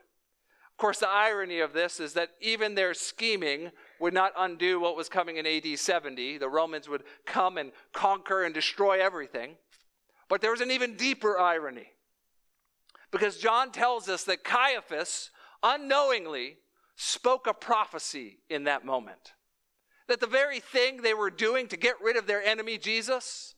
Of 0.73 0.77
course, 0.77 0.99
the 0.99 1.09
irony 1.09 1.61
of 1.61 1.73
this 1.73 2.01
is 2.01 2.13
that 2.13 2.33
even 2.43 2.75
their 2.75 2.93
scheming 2.93 3.71
would 3.99 4.13
not 4.13 4.35
undo 4.37 4.79
what 4.79 4.95
was 4.95 5.09
coming 5.09 5.39
in 5.39 5.47
AD 5.47 5.79
70. 5.79 6.37
The 6.37 6.51
Romans 6.51 6.87
would 6.87 7.05
come 7.25 7.57
and 7.57 7.73
conquer 7.95 8.45
and 8.45 8.53
destroy 8.53 9.03
everything. 9.03 9.57
But 10.29 10.43
there 10.43 10.51
was 10.51 10.61
an 10.61 10.71
even 10.71 10.97
deeper 10.97 11.39
irony. 11.39 11.93
Because 13.11 13.39
John 13.39 13.73
tells 13.73 14.11
us 14.11 14.25
that 14.25 14.45
Caiaphas 14.45 15.31
unknowingly 15.63 16.59
spoke 16.95 17.47
a 17.47 17.55
prophecy 17.55 18.41
in 18.51 18.65
that 18.65 18.85
moment. 18.85 19.33
That 20.09 20.21
the 20.21 20.27
very 20.27 20.61
thing 20.61 21.03
they 21.03 21.15
were 21.15 21.31
doing 21.31 21.67
to 21.69 21.77
get 21.77 22.01
rid 22.01 22.17
of 22.17 22.27
their 22.27 22.43
enemy, 22.43 22.79
Jesus, 22.79 23.55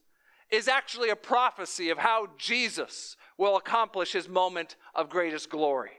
is 0.51 0.69
actually 0.69 1.11
a 1.11 1.17
prophecy 1.17 1.91
of 1.91 1.99
how 1.99 2.29
Jesus 2.39 3.17
will 3.37 3.57
accomplish 3.57 4.13
his 4.13 4.29
moment 4.29 4.77
of 4.95 5.11
greatest 5.11 5.51
glory. 5.51 5.93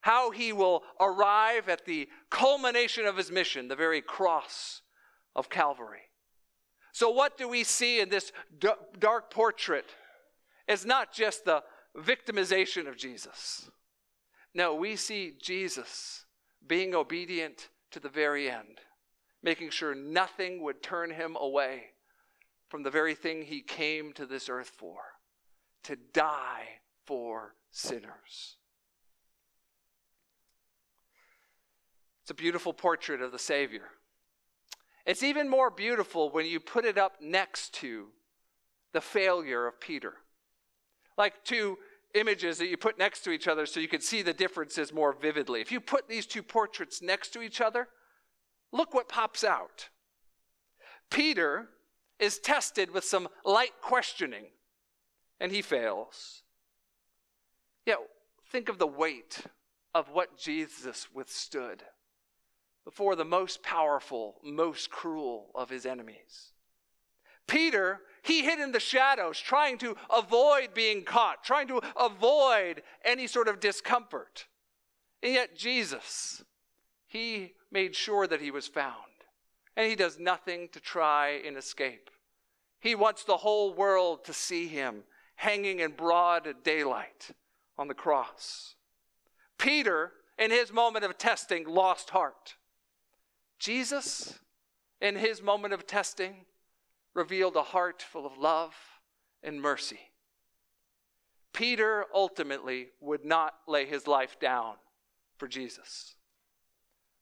How 0.00 0.30
he 0.30 0.52
will 0.52 0.82
arrive 1.00 1.68
at 1.68 1.84
the 1.84 2.08
culmination 2.30 3.06
of 3.06 3.16
his 3.16 3.30
mission, 3.30 3.68
the 3.68 3.76
very 3.76 4.00
cross 4.00 4.82
of 5.34 5.50
Calvary. 5.50 6.02
So, 6.92 7.10
what 7.10 7.36
do 7.36 7.48
we 7.48 7.64
see 7.64 8.00
in 8.00 8.08
this 8.08 8.30
dark 8.98 9.30
portrait? 9.30 9.86
It's 10.68 10.84
not 10.84 11.12
just 11.12 11.44
the 11.44 11.64
victimization 11.96 12.88
of 12.88 12.96
Jesus. 12.96 13.68
No, 14.54 14.74
we 14.74 14.94
see 14.96 15.34
Jesus 15.42 16.24
being 16.66 16.94
obedient 16.94 17.68
to 17.90 18.00
the 18.00 18.08
very 18.08 18.48
end, 18.48 18.80
making 19.44 19.68
sure 19.68 19.94
nothing 19.94 20.62
would 20.62 20.82
turn 20.82 21.10
him 21.10 21.36
away 21.38 21.84
from 22.68 22.82
the 22.82 22.90
very 22.90 23.14
thing 23.14 23.42
he 23.42 23.60
came 23.60 24.12
to 24.14 24.24
this 24.24 24.48
earth 24.48 24.72
for 24.74 24.96
to 25.84 25.96
die 26.14 26.80
for 27.04 27.54
sinners. 27.70 28.56
It's 32.22 32.30
a 32.30 32.34
beautiful 32.34 32.72
portrait 32.72 33.20
of 33.20 33.32
the 33.32 33.38
Savior. 33.38 33.82
It's 35.04 35.22
even 35.22 35.50
more 35.50 35.68
beautiful 35.68 36.30
when 36.30 36.46
you 36.46 36.58
put 36.58 36.86
it 36.86 36.96
up 36.96 37.20
next 37.20 37.74
to 37.74 38.06
the 38.94 39.02
failure 39.02 39.66
of 39.66 39.78
Peter. 39.78 40.14
Like 41.18 41.44
two 41.44 41.76
images 42.14 42.56
that 42.58 42.68
you 42.68 42.78
put 42.78 42.98
next 42.98 43.20
to 43.24 43.30
each 43.30 43.46
other 43.46 43.66
so 43.66 43.78
you 43.78 43.88
can 43.88 44.00
see 44.00 44.22
the 44.22 44.32
differences 44.32 44.90
more 44.90 45.12
vividly. 45.12 45.60
If 45.60 45.70
you 45.70 45.80
put 45.80 46.08
these 46.08 46.24
two 46.24 46.42
portraits 46.42 47.02
next 47.02 47.34
to 47.34 47.42
each 47.42 47.60
other, 47.60 47.88
look 48.74 48.92
what 48.92 49.08
pops 49.08 49.44
out. 49.44 49.88
Peter 51.10 51.68
is 52.18 52.38
tested 52.38 52.90
with 52.90 53.04
some 53.04 53.28
light 53.44 53.72
questioning, 53.80 54.46
and 55.40 55.52
he 55.52 55.62
fails. 55.62 56.42
Yet, 57.86 57.98
think 58.50 58.68
of 58.68 58.78
the 58.78 58.86
weight 58.86 59.40
of 59.94 60.10
what 60.10 60.36
Jesus 60.36 61.06
withstood 61.14 61.82
before 62.84 63.16
the 63.16 63.24
most 63.24 63.62
powerful, 63.62 64.36
most 64.42 64.90
cruel 64.90 65.50
of 65.54 65.70
his 65.70 65.86
enemies. 65.86 66.52
Peter, 67.46 68.00
he 68.22 68.42
hid 68.42 68.58
in 68.58 68.72
the 68.72 68.80
shadows, 68.80 69.38
trying 69.38 69.78
to 69.78 69.96
avoid 70.14 70.74
being 70.74 71.04
caught, 71.04 71.44
trying 71.44 71.68
to 71.68 71.80
avoid 71.98 72.82
any 73.04 73.26
sort 73.26 73.48
of 73.48 73.60
discomfort. 73.60 74.46
And 75.22 75.34
yet, 75.34 75.56
Jesus, 75.56 76.42
he 77.06 77.52
made 77.74 77.94
sure 77.94 78.26
that 78.26 78.40
he 78.40 78.50
was 78.50 78.68
found. 78.68 78.94
And 79.76 79.90
he 79.90 79.96
does 79.96 80.18
nothing 80.18 80.68
to 80.70 80.80
try 80.80 81.40
and 81.44 81.56
escape. 81.56 82.08
He 82.80 82.94
wants 82.94 83.24
the 83.24 83.38
whole 83.38 83.74
world 83.74 84.24
to 84.24 84.32
see 84.32 84.68
him 84.68 85.02
hanging 85.36 85.80
in 85.80 85.92
broad 85.92 86.48
daylight 86.62 87.30
on 87.76 87.88
the 87.88 87.94
cross. 87.94 88.76
Peter, 89.58 90.12
in 90.38 90.50
his 90.50 90.72
moment 90.72 91.04
of 91.04 91.18
testing, 91.18 91.66
lost 91.66 92.10
heart. 92.10 92.54
Jesus, 93.58 94.38
in 95.00 95.16
his 95.16 95.42
moment 95.42 95.74
of 95.74 95.86
testing, 95.86 96.46
revealed 97.14 97.56
a 97.56 97.62
heart 97.62 98.02
full 98.02 98.26
of 98.26 98.38
love 98.38 98.74
and 99.42 99.60
mercy. 99.60 100.00
Peter 101.52 102.04
ultimately 102.12 102.88
would 103.00 103.24
not 103.24 103.54
lay 103.66 103.86
his 103.86 104.06
life 104.06 104.38
down 104.40 104.74
for 105.36 105.48
Jesus, 105.48 106.13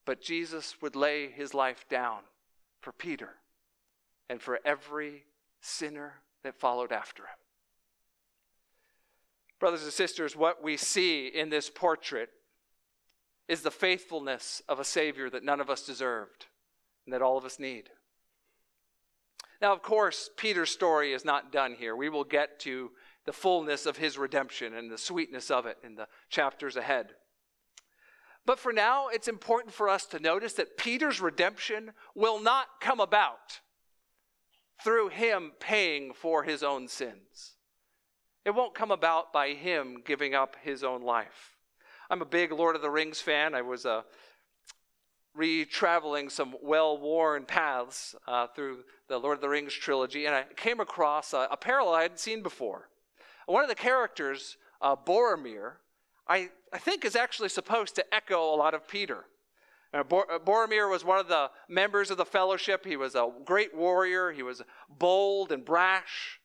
but 0.04 0.20
Jesus 0.20 0.76
would 0.80 0.96
lay 0.96 1.30
his 1.30 1.54
life 1.54 1.84
down 1.88 2.20
for 2.80 2.92
Peter 2.92 3.36
and 4.28 4.40
for 4.40 4.58
every 4.64 5.24
sinner 5.60 6.14
that 6.42 6.58
followed 6.58 6.92
after 6.92 7.22
him. 7.22 7.36
Brothers 9.60 9.84
and 9.84 9.92
sisters, 9.92 10.34
what 10.34 10.62
we 10.62 10.76
see 10.76 11.28
in 11.28 11.48
this 11.48 11.70
portrait 11.70 12.30
is 13.46 13.62
the 13.62 13.70
faithfulness 13.70 14.60
of 14.68 14.80
a 14.80 14.84
Savior 14.84 15.30
that 15.30 15.44
none 15.44 15.60
of 15.60 15.70
us 15.70 15.86
deserved 15.86 16.46
and 17.06 17.12
that 17.12 17.22
all 17.22 17.38
of 17.38 17.44
us 17.44 17.60
need. 17.60 17.90
Now, 19.60 19.72
of 19.72 19.82
course, 19.82 20.30
Peter's 20.36 20.70
story 20.70 21.12
is 21.12 21.24
not 21.24 21.52
done 21.52 21.76
here. 21.78 21.94
We 21.94 22.08
will 22.08 22.24
get 22.24 22.58
to 22.60 22.90
the 23.24 23.32
fullness 23.32 23.86
of 23.86 23.96
his 23.96 24.18
redemption 24.18 24.74
and 24.74 24.90
the 24.90 24.98
sweetness 24.98 25.50
of 25.50 25.66
it 25.66 25.78
in 25.84 25.94
the 25.94 26.08
chapters 26.28 26.76
ahead. 26.76 27.10
But 28.44 28.58
for 28.58 28.72
now, 28.72 29.08
it's 29.08 29.28
important 29.28 29.72
for 29.72 29.88
us 29.88 30.04
to 30.06 30.18
notice 30.18 30.54
that 30.54 30.76
Peter's 30.76 31.20
redemption 31.20 31.92
will 32.14 32.40
not 32.40 32.80
come 32.80 32.98
about 32.98 33.60
through 34.82 35.08
him 35.08 35.52
paying 35.60 36.12
for 36.12 36.42
his 36.42 36.62
own 36.62 36.88
sins. 36.88 37.56
It 38.44 38.50
won't 38.50 38.74
come 38.74 38.90
about 38.90 39.32
by 39.32 39.50
him 39.50 40.02
giving 40.04 40.34
up 40.34 40.56
his 40.62 40.82
own 40.82 41.02
life. 41.02 41.56
I'm 42.10 42.20
a 42.20 42.26
big 42.26 42.50
Lord 42.50 42.74
of 42.74 42.82
the 42.82 42.90
Rings 42.90 43.20
fan. 43.20 43.54
I 43.54 43.62
was 43.62 43.86
uh, 43.86 44.02
re-traveling 45.34 46.28
some 46.28 46.56
well-worn 46.60 47.44
paths 47.44 48.16
uh, 48.26 48.48
through 48.48 48.78
the 49.08 49.18
Lord 49.18 49.38
of 49.38 49.40
the 49.40 49.48
Rings 49.48 49.72
trilogy, 49.72 50.26
and 50.26 50.34
I 50.34 50.44
came 50.56 50.80
across 50.80 51.32
a, 51.32 51.46
a 51.50 51.56
parallel 51.56 51.94
I 51.94 52.02
hadn't 52.02 52.18
seen 52.18 52.42
before. 52.42 52.88
One 53.46 53.62
of 53.62 53.68
the 53.68 53.76
characters, 53.76 54.56
uh, 54.80 54.96
Boromir, 54.96 55.74
I, 56.28 56.50
I 56.72 56.78
think 56.78 57.04
is 57.04 57.16
actually 57.16 57.48
supposed 57.48 57.94
to 57.96 58.14
echo 58.14 58.54
a 58.54 58.56
lot 58.56 58.74
of 58.74 58.86
Peter. 58.86 59.24
Uh, 59.92 59.98
uh, 59.98 60.38
Boromir 60.38 60.90
was 60.90 61.04
one 61.04 61.18
of 61.18 61.28
the 61.28 61.50
members 61.68 62.10
of 62.10 62.16
the 62.16 62.24
fellowship. 62.24 62.84
He 62.84 62.96
was 62.96 63.14
a 63.14 63.28
great 63.44 63.74
warrior. 63.74 64.32
He 64.32 64.42
was 64.42 64.62
bold 64.88 65.52
and 65.52 65.64
brash. 65.64 66.40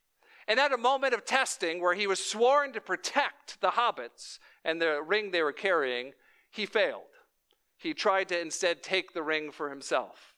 And 0.48 0.60
at 0.60 0.74
a 0.74 0.78
moment 0.78 1.14
of 1.14 1.26
testing 1.26 1.82
where 1.82 1.94
he 1.94 2.08
was 2.08 2.24
sworn 2.24 2.74
to 2.74 2.82
protect 2.82 3.60
the 3.62 3.72
hobbits 3.72 4.40
and 4.64 4.82
the 4.82 5.02
ring 5.02 5.32
they 5.32 5.44
were 5.44 5.52
carrying, 5.54 6.14
he 6.50 6.66
failed. 6.66 7.04
He 7.78 7.94
tried 7.94 8.30
to 8.30 8.40
instead 8.40 8.82
take 8.82 9.14
the 9.14 9.24
ring 9.24 9.52
for 9.52 9.70
himself. 9.70 10.34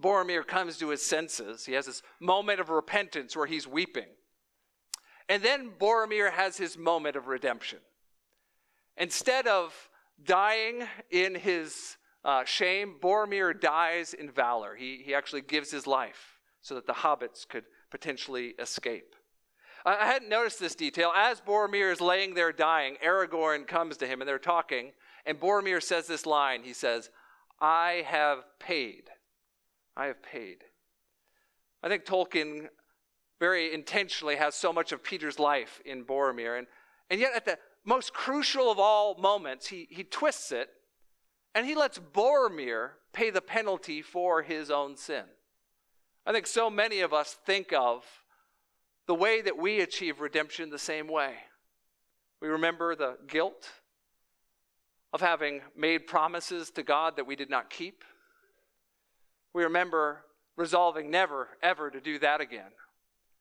Boromir 0.00 0.46
comes 0.46 0.78
to 0.78 0.90
his 0.90 1.04
senses. 1.04 1.66
He 1.66 1.72
has 1.72 1.86
this 1.86 2.02
moment 2.20 2.60
of 2.60 2.70
repentance 2.70 3.36
where 3.36 3.46
he's 3.46 3.66
weeping. 3.66 4.06
And 5.28 5.42
then 5.42 5.72
Boromir 5.78 6.32
has 6.32 6.56
his 6.56 6.78
moment 6.78 7.16
of 7.16 7.26
redemption. 7.26 7.80
Instead 8.98 9.46
of 9.46 9.88
dying 10.24 10.82
in 11.10 11.34
his 11.34 11.96
uh, 12.24 12.44
shame, 12.44 12.96
Boromir 13.00 13.58
dies 13.58 14.12
in 14.12 14.30
valor. 14.30 14.74
He, 14.74 15.02
he 15.04 15.14
actually 15.14 15.42
gives 15.42 15.70
his 15.70 15.86
life 15.86 16.38
so 16.60 16.74
that 16.74 16.86
the 16.86 16.92
hobbits 16.92 17.48
could 17.48 17.64
potentially 17.90 18.54
escape. 18.58 19.14
I 19.86 20.06
hadn't 20.06 20.28
noticed 20.28 20.58
this 20.58 20.74
detail. 20.74 21.12
As 21.14 21.40
Boromir 21.40 21.92
is 21.92 22.00
laying 22.00 22.34
there 22.34 22.52
dying, 22.52 22.96
Aragorn 23.04 23.66
comes 23.66 23.96
to 23.98 24.06
him 24.06 24.20
and 24.20 24.28
they're 24.28 24.38
talking, 24.38 24.92
and 25.24 25.38
Boromir 25.38 25.82
says 25.82 26.06
this 26.06 26.26
line. 26.26 26.62
He 26.64 26.72
says, 26.72 27.10
I 27.60 28.02
have 28.06 28.44
paid. 28.58 29.04
I 29.96 30.06
have 30.06 30.22
paid. 30.22 30.64
I 31.82 31.88
think 31.88 32.04
Tolkien 32.04 32.68
very 33.38 33.72
intentionally 33.72 34.36
has 34.36 34.54
so 34.54 34.72
much 34.72 34.90
of 34.92 35.02
Peter's 35.02 35.38
life 35.38 35.80
in 35.84 36.04
Boromir. 36.04 36.58
And, 36.58 36.66
and 37.08 37.20
yet, 37.20 37.32
at 37.34 37.44
the 37.44 37.58
most 37.88 38.12
crucial 38.12 38.70
of 38.70 38.78
all 38.78 39.14
moments, 39.14 39.66
he, 39.66 39.88
he 39.90 40.04
twists 40.04 40.52
it 40.52 40.68
and 41.54 41.66
he 41.66 41.74
lets 41.74 41.98
Boromir 41.98 42.90
pay 43.14 43.30
the 43.30 43.40
penalty 43.40 44.02
for 44.02 44.42
his 44.42 44.70
own 44.70 44.94
sin. 44.94 45.24
I 46.26 46.32
think 46.32 46.46
so 46.46 46.68
many 46.68 47.00
of 47.00 47.14
us 47.14 47.38
think 47.46 47.72
of 47.72 48.04
the 49.06 49.14
way 49.14 49.40
that 49.40 49.56
we 49.56 49.80
achieve 49.80 50.20
redemption 50.20 50.68
the 50.68 50.78
same 50.78 51.08
way. 51.08 51.32
We 52.42 52.48
remember 52.48 52.94
the 52.94 53.16
guilt 53.26 53.70
of 55.14 55.22
having 55.22 55.62
made 55.74 56.06
promises 56.06 56.70
to 56.72 56.82
God 56.82 57.16
that 57.16 57.26
we 57.26 57.36
did 57.36 57.48
not 57.48 57.70
keep. 57.70 58.04
We 59.54 59.62
remember 59.62 60.26
resolving 60.58 61.10
never, 61.10 61.48
ever 61.62 61.90
to 61.90 62.02
do 62.02 62.18
that 62.18 62.42
again 62.42 62.70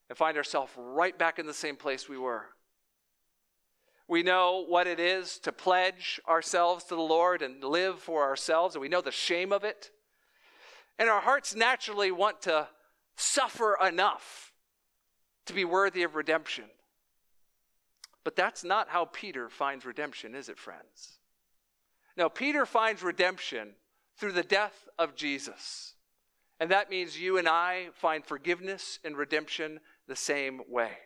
and 0.08 0.18
find 0.18 0.38
ourselves 0.38 0.72
right 0.78 1.20
back 1.20 1.38
in 1.38 1.46
the 1.46 1.54
same 1.54 1.76
place 1.76 2.08
we 2.08 2.18
were. 2.18 2.46
We 4.08 4.24
know 4.24 4.64
what 4.66 4.88
it 4.88 5.00
is 5.00 5.38
to 5.40 5.52
pledge 5.52 6.22
ourselves 6.28 6.86
to 6.86 6.96
the 6.96 7.02
Lord 7.02 7.42
and 7.42 7.64
live 7.64 8.00
for 8.00 8.24
ourselves, 8.24 8.76
and 8.76 8.82
we 8.82 8.88
know 8.88 9.02
the 9.02 9.12
shame 9.12 9.52
of 9.52 9.64
it. 9.64 9.92
And 10.98 11.10
our 11.10 11.22
hearts 11.22 11.56
naturally 11.56 12.12
want 12.12 12.42
to 12.44 12.68
suffer 13.18 13.78
enough 13.86 14.54
to 15.46 15.54
be 15.54 15.66
worthy 15.66 16.04
of 16.04 16.16
redemption. 16.16 16.66
But 18.24 18.36
that's 18.36 18.64
not 18.64 18.90
how 18.90 19.06
Peter 19.06 19.50
finds 19.50 19.86
redemption, 19.86 20.36
is 20.36 20.50
it, 20.50 20.58
friends? 20.58 21.20
No, 22.16 22.30
Peter 22.30 22.66
finds 22.66 23.04
redemption 23.04 23.76
through 24.18 24.32
the 24.34 24.44
death 24.44 24.88
of 24.98 25.16
Jesus. 25.16 25.94
And 26.60 26.72
that 26.72 26.90
means 26.90 27.20
you 27.20 27.38
and 27.38 27.48
I 27.48 27.90
find 27.94 28.26
forgiveness 28.26 29.00
and 29.04 29.16
redemption 29.16 29.80
the 30.08 30.16
same 30.16 30.62
way. 30.68 30.98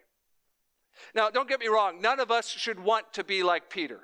Now, 1.16 1.30
don't 1.30 1.50
get 1.50 1.60
me 1.60 1.68
wrong, 1.68 2.02
none 2.02 2.20
of 2.20 2.32
us 2.32 2.50
should 2.50 2.80
want 2.80 3.14
to 3.14 3.24
be 3.24 3.44
like 3.44 3.70
Peter. 3.70 4.02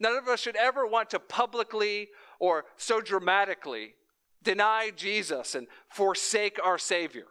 None 0.00 0.16
of 0.16 0.26
us 0.28 0.40
should 0.40 0.56
ever 0.56 0.86
want 0.86 1.10
to 1.10 1.18
publicly 1.18 2.08
or 2.40 2.64
so 2.76 3.00
dramatically 3.00 3.94
deny 4.42 4.90
Jesus 4.90 5.54
and 5.54 5.68
forsake 5.88 6.58
our 6.62 6.78
Savior. 6.78 7.26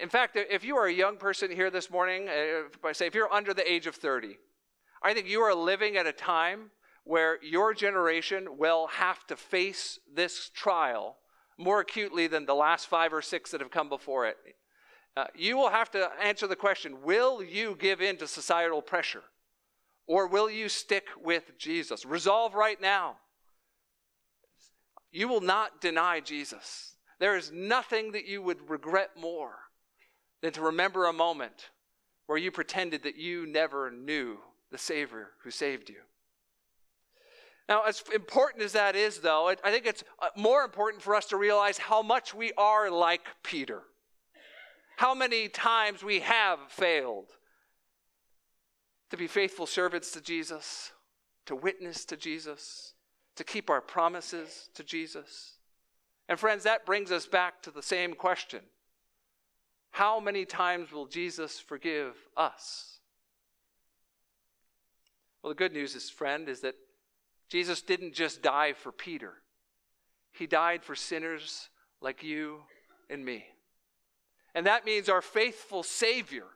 In 0.00 0.08
fact, 0.08 0.36
if 0.36 0.64
you 0.64 0.76
are 0.76 0.86
a 0.86 0.92
young 0.92 1.16
person 1.16 1.50
here 1.50 1.70
this 1.70 1.90
morning, 1.90 2.28
uh, 2.28 2.66
if 2.66 2.84
I 2.84 2.92
say 2.92 3.06
if 3.06 3.14
you're 3.14 3.32
under 3.32 3.52
the 3.52 3.70
age 3.70 3.86
of 3.86 3.96
30, 3.96 4.38
I 5.02 5.12
think 5.12 5.26
you 5.26 5.40
are 5.40 5.54
living 5.54 5.96
at 5.96 6.06
a 6.06 6.12
time 6.12 6.70
where 7.04 7.42
your 7.42 7.74
generation 7.74 8.58
will 8.58 8.86
have 8.88 9.26
to 9.26 9.36
face 9.36 9.98
this 10.12 10.50
trial 10.54 11.16
more 11.58 11.80
acutely 11.80 12.26
than 12.26 12.46
the 12.46 12.54
last 12.54 12.86
five 12.86 13.12
or 13.12 13.20
six 13.20 13.50
that 13.50 13.60
have 13.60 13.70
come 13.70 13.88
before 13.88 14.26
it. 14.26 14.36
Uh, 15.20 15.26
you 15.36 15.54
will 15.54 15.68
have 15.68 15.90
to 15.90 16.08
answer 16.22 16.46
the 16.46 16.56
question 16.56 17.02
will 17.02 17.42
you 17.42 17.76
give 17.78 18.00
in 18.00 18.16
to 18.16 18.26
societal 18.26 18.80
pressure? 18.80 19.22
Or 20.06 20.26
will 20.26 20.48
you 20.48 20.70
stick 20.70 21.08
with 21.22 21.58
Jesus? 21.58 22.06
Resolve 22.06 22.54
right 22.54 22.80
now. 22.80 23.16
You 25.12 25.28
will 25.28 25.42
not 25.42 25.82
deny 25.82 26.20
Jesus. 26.20 26.94
There 27.18 27.36
is 27.36 27.52
nothing 27.52 28.12
that 28.12 28.24
you 28.24 28.40
would 28.40 28.70
regret 28.70 29.10
more 29.14 29.56
than 30.40 30.54
to 30.54 30.62
remember 30.62 31.04
a 31.04 31.12
moment 31.12 31.68
where 32.24 32.38
you 32.38 32.50
pretended 32.50 33.02
that 33.02 33.16
you 33.16 33.46
never 33.46 33.90
knew 33.90 34.38
the 34.72 34.78
Savior 34.78 35.32
who 35.44 35.50
saved 35.50 35.90
you. 35.90 36.00
Now, 37.68 37.82
as 37.82 38.02
important 38.14 38.64
as 38.64 38.72
that 38.72 38.96
is, 38.96 39.18
though, 39.18 39.48
I 39.48 39.70
think 39.70 39.84
it's 39.84 40.02
uh, 40.18 40.28
more 40.34 40.64
important 40.64 41.02
for 41.02 41.14
us 41.14 41.26
to 41.26 41.36
realize 41.36 41.76
how 41.76 42.00
much 42.00 42.32
we 42.32 42.52
are 42.56 42.90
like 42.90 43.20
Peter. 43.42 43.82
How 45.00 45.14
many 45.14 45.48
times 45.48 46.04
we 46.04 46.20
have 46.20 46.58
failed 46.68 47.32
to 49.08 49.16
be 49.16 49.26
faithful 49.26 49.64
servants 49.64 50.10
to 50.10 50.20
Jesus, 50.20 50.92
to 51.46 51.56
witness 51.56 52.04
to 52.04 52.18
Jesus, 52.18 52.92
to 53.36 53.42
keep 53.42 53.70
our 53.70 53.80
promises 53.80 54.68
to 54.74 54.84
Jesus. 54.84 55.54
And, 56.28 56.38
friends, 56.38 56.64
that 56.64 56.84
brings 56.84 57.10
us 57.10 57.24
back 57.24 57.62
to 57.62 57.70
the 57.70 57.82
same 57.82 58.12
question 58.12 58.60
How 59.92 60.20
many 60.20 60.44
times 60.44 60.92
will 60.92 61.06
Jesus 61.06 61.58
forgive 61.58 62.14
us? 62.36 62.98
Well, 65.42 65.48
the 65.48 65.58
good 65.58 65.72
news 65.72 65.94
is, 65.94 66.10
friend, 66.10 66.46
is 66.46 66.60
that 66.60 66.74
Jesus 67.48 67.80
didn't 67.80 68.12
just 68.12 68.42
die 68.42 68.74
for 68.74 68.92
Peter, 68.92 69.32
he 70.30 70.46
died 70.46 70.84
for 70.84 70.94
sinners 70.94 71.70
like 72.02 72.22
you 72.22 72.58
and 73.08 73.24
me. 73.24 73.46
And 74.54 74.66
that 74.66 74.84
means 74.84 75.08
our 75.08 75.22
faithful 75.22 75.82
Savior 75.82 76.46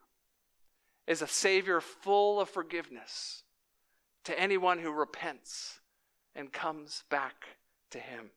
is 1.06 1.22
a 1.22 1.28
Savior 1.28 1.80
full 1.80 2.40
of 2.40 2.48
forgiveness 2.48 3.42
to 4.24 4.38
anyone 4.38 4.78
who 4.78 4.90
repents 4.90 5.80
and 6.34 6.52
comes 6.52 7.04
back 7.10 7.44
to 7.90 7.98
Him. 7.98 8.30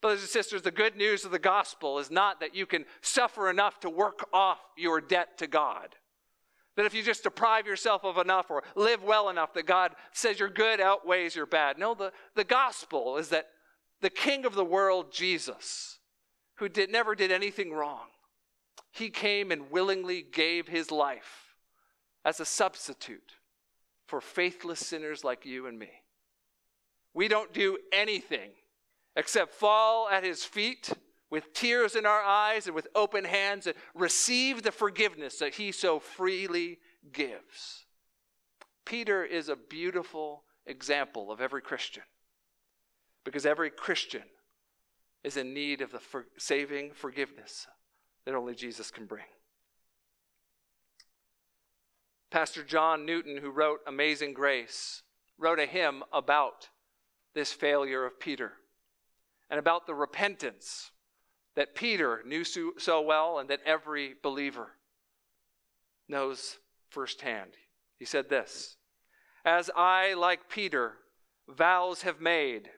Brothers 0.00 0.20
and 0.20 0.30
sisters, 0.30 0.62
the 0.62 0.70
good 0.70 0.96
news 0.96 1.24
of 1.24 1.32
the 1.32 1.38
gospel 1.38 1.98
is 1.98 2.10
not 2.10 2.40
that 2.40 2.54
you 2.54 2.66
can 2.66 2.84
suffer 3.00 3.50
enough 3.50 3.80
to 3.80 3.90
work 3.90 4.28
off 4.32 4.60
your 4.76 5.00
debt 5.00 5.38
to 5.38 5.48
God. 5.48 5.96
That 6.76 6.86
if 6.86 6.94
you 6.94 7.02
just 7.02 7.24
deprive 7.24 7.66
yourself 7.66 8.04
of 8.04 8.18
enough 8.18 8.48
or 8.50 8.62
live 8.76 9.02
well 9.02 9.28
enough, 9.28 9.52
that 9.54 9.66
God 9.66 9.96
says 10.12 10.38
your 10.38 10.48
good 10.48 10.80
outweighs 10.80 11.34
your 11.34 11.46
bad. 11.46 11.76
No, 11.76 11.94
the, 11.94 12.12
the 12.36 12.44
gospel 12.44 13.16
is 13.16 13.30
that 13.30 13.48
the 14.00 14.10
King 14.10 14.44
of 14.44 14.54
the 14.54 14.64
world, 14.64 15.12
Jesus, 15.12 15.98
who 16.54 16.68
did, 16.68 16.92
never 16.92 17.16
did 17.16 17.32
anything 17.32 17.72
wrong, 17.72 18.06
he 18.90 19.10
came 19.10 19.50
and 19.50 19.70
willingly 19.70 20.22
gave 20.22 20.68
his 20.68 20.90
life 20.90 21.54
as 22.24 22.40
a 22.40 22.44
substitute 22.44 23.34
for 24.06 24.20
faithless 24.20 24.84
sinners 24.84 25.24
like 25.24 25.44
you 25.44 25.66
and 25.66 25.78
me. 25.78 25.90
We 27.14 27.28
don't 27.28 27.52
do 27.52 27.78
anything 27.92 28.50
except 29.16 29.54
fall 29.54 30.08
at 30.08 30.24
his 30.24 30.44
feet 30.44 30.90
with 31.30 31.52
tears 31.52 31.94
in 31.94 32.06
our 32.06 32.22
eyes 32.22 32.66
and 32.66 32.74
with 32.74 32.88
open 32.94 33.24
hands 33.24 33.66
and 33.66 33.76
receive 33.94 34.62
the 34.62 34.72
forgiveness 34.72 35.38
that 35.38 35.54
he 35.54 35.72
so 35.72 35.98
freely 35.98 36.78
gives. 37.12 37.84
Peter 38.84 39.24
is 39.24 39.48
a 39.48 39.56
beautiful 39.56 40.44
example 40.66 41.30
of 41.30 41.40
every 41.40 41.60
Christian 41.60 42.04
because 43.24 43.44
every 43.44 43.70
Christian 43.70 44.22
is 45.22 45.36
in 45.36 45.52
need 45.52 45.82
of 45.82 45.92
the 45.92 45.98
for- 45.98 46.26
saving 46.38 46.92
forgiveness 46.92 47.66
that 48.28 48.34
only 48.34 48.54
Jesus 48.54 48.90
can 48.90 49.06
bring. 49.06 49.24
Pastor 52.30 52.62
John 52.62 53.06
Newton, 53.06 53.38
who 53.38 53.48
wrote 53.48 53.80
Amazing 53.86 54.34
Grace, 54.34 55.02
wrote 55.38 55.58
a 55.58 55.64
hymn 55.64 56.02
about 56.12 56.68
this 57.34 57.54
failure 57.54 58.04
of 58.04 58.20
Peter 58.20 58.52
and 59.48 59.58
about 59.58 59.86
the 59.86 59.94
repentance 59.94 60.90
that 61.56 61.74
Peter 61.74 62.22
knew 62.26 62.44
so 62.44 63.00
well 63.00 63.38
and 63.38 63.48
that 63.48 63.60
every 63.64 64.14
believer 64.22 64.72
knows 66.06 66.58
firsthand. 66.90 67.52
He 67.98 68.04
said 68.04 68.28
this 68.28 68.76
As 69.42 69.70
I, 69.74 70.12
like 70.12 70.50
Peter, 70.50 70.98
vows 71.48 72.02
have 72.02 72.20
made, 72.20 72.68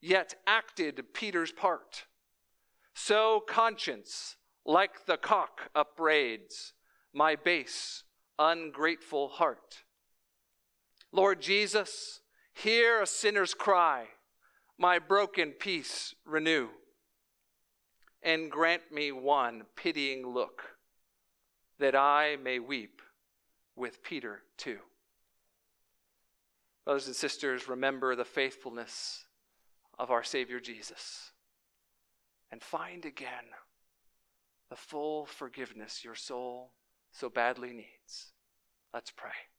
yet 0.00 0.34
acted 0.48 1.14
Peter's 1.14 1.52
part, 1.52 2.06
so 2.92 3.38
conscience, 3.38 4.34
like 4.64 5.06
the 5.06 5.16
cock, 5.16 5.70
upbraids 5.74 6.74
my 7.12 7.36
base, 7.36 8.04
ungrateful 8.38 9.28
heart. 9.28 9.82
Lord 11.12 11.40
Jesus, 11.40 12.20
hear 12.52 13.02
a 13.02 13.06
sinner's 13.06 13.54
cry, 13.54 14.06
my 14.78 14.98
broken 14.98 15.50
peace 15.50 16.14
renew 16.24 16.68
and 18.22 18.50
grant 18.50 18.92
me 18.92 19.10
one 19.10 19.62
pitying 19.76 20.26
look, 20.26 20.62
that 21.78 21.94
I 21.94 22.36
may 22.42 22.58
weep 22.58 23.00
with 23.74 24.02
Peter 24.02 24.42
too. 24.58 24.78
Brothers 26.84 27.06
and 27.06 27.16
sisters, 27.16 27.68
remember 27.68 28.14
the 28.14 28.24
faithfulness 28.24 29.24
of 29.98 30.10
our 30.10 30.22
Savior 30.22 30.60
Jesus 30.60 31.32
and 32.52 32.62
find 32.62 33.04
again 33.04 33.44
the 34.70 34.76
full 34.76 35.26
forgiveness 35.26 36.04
your 36.04 36.14
soul 36.14 36.72
so 37.12 37.28
badly 37.28 37.72
needs. 37.72 38.32
Let's 38.94 39.10
pray. 39.10 39.49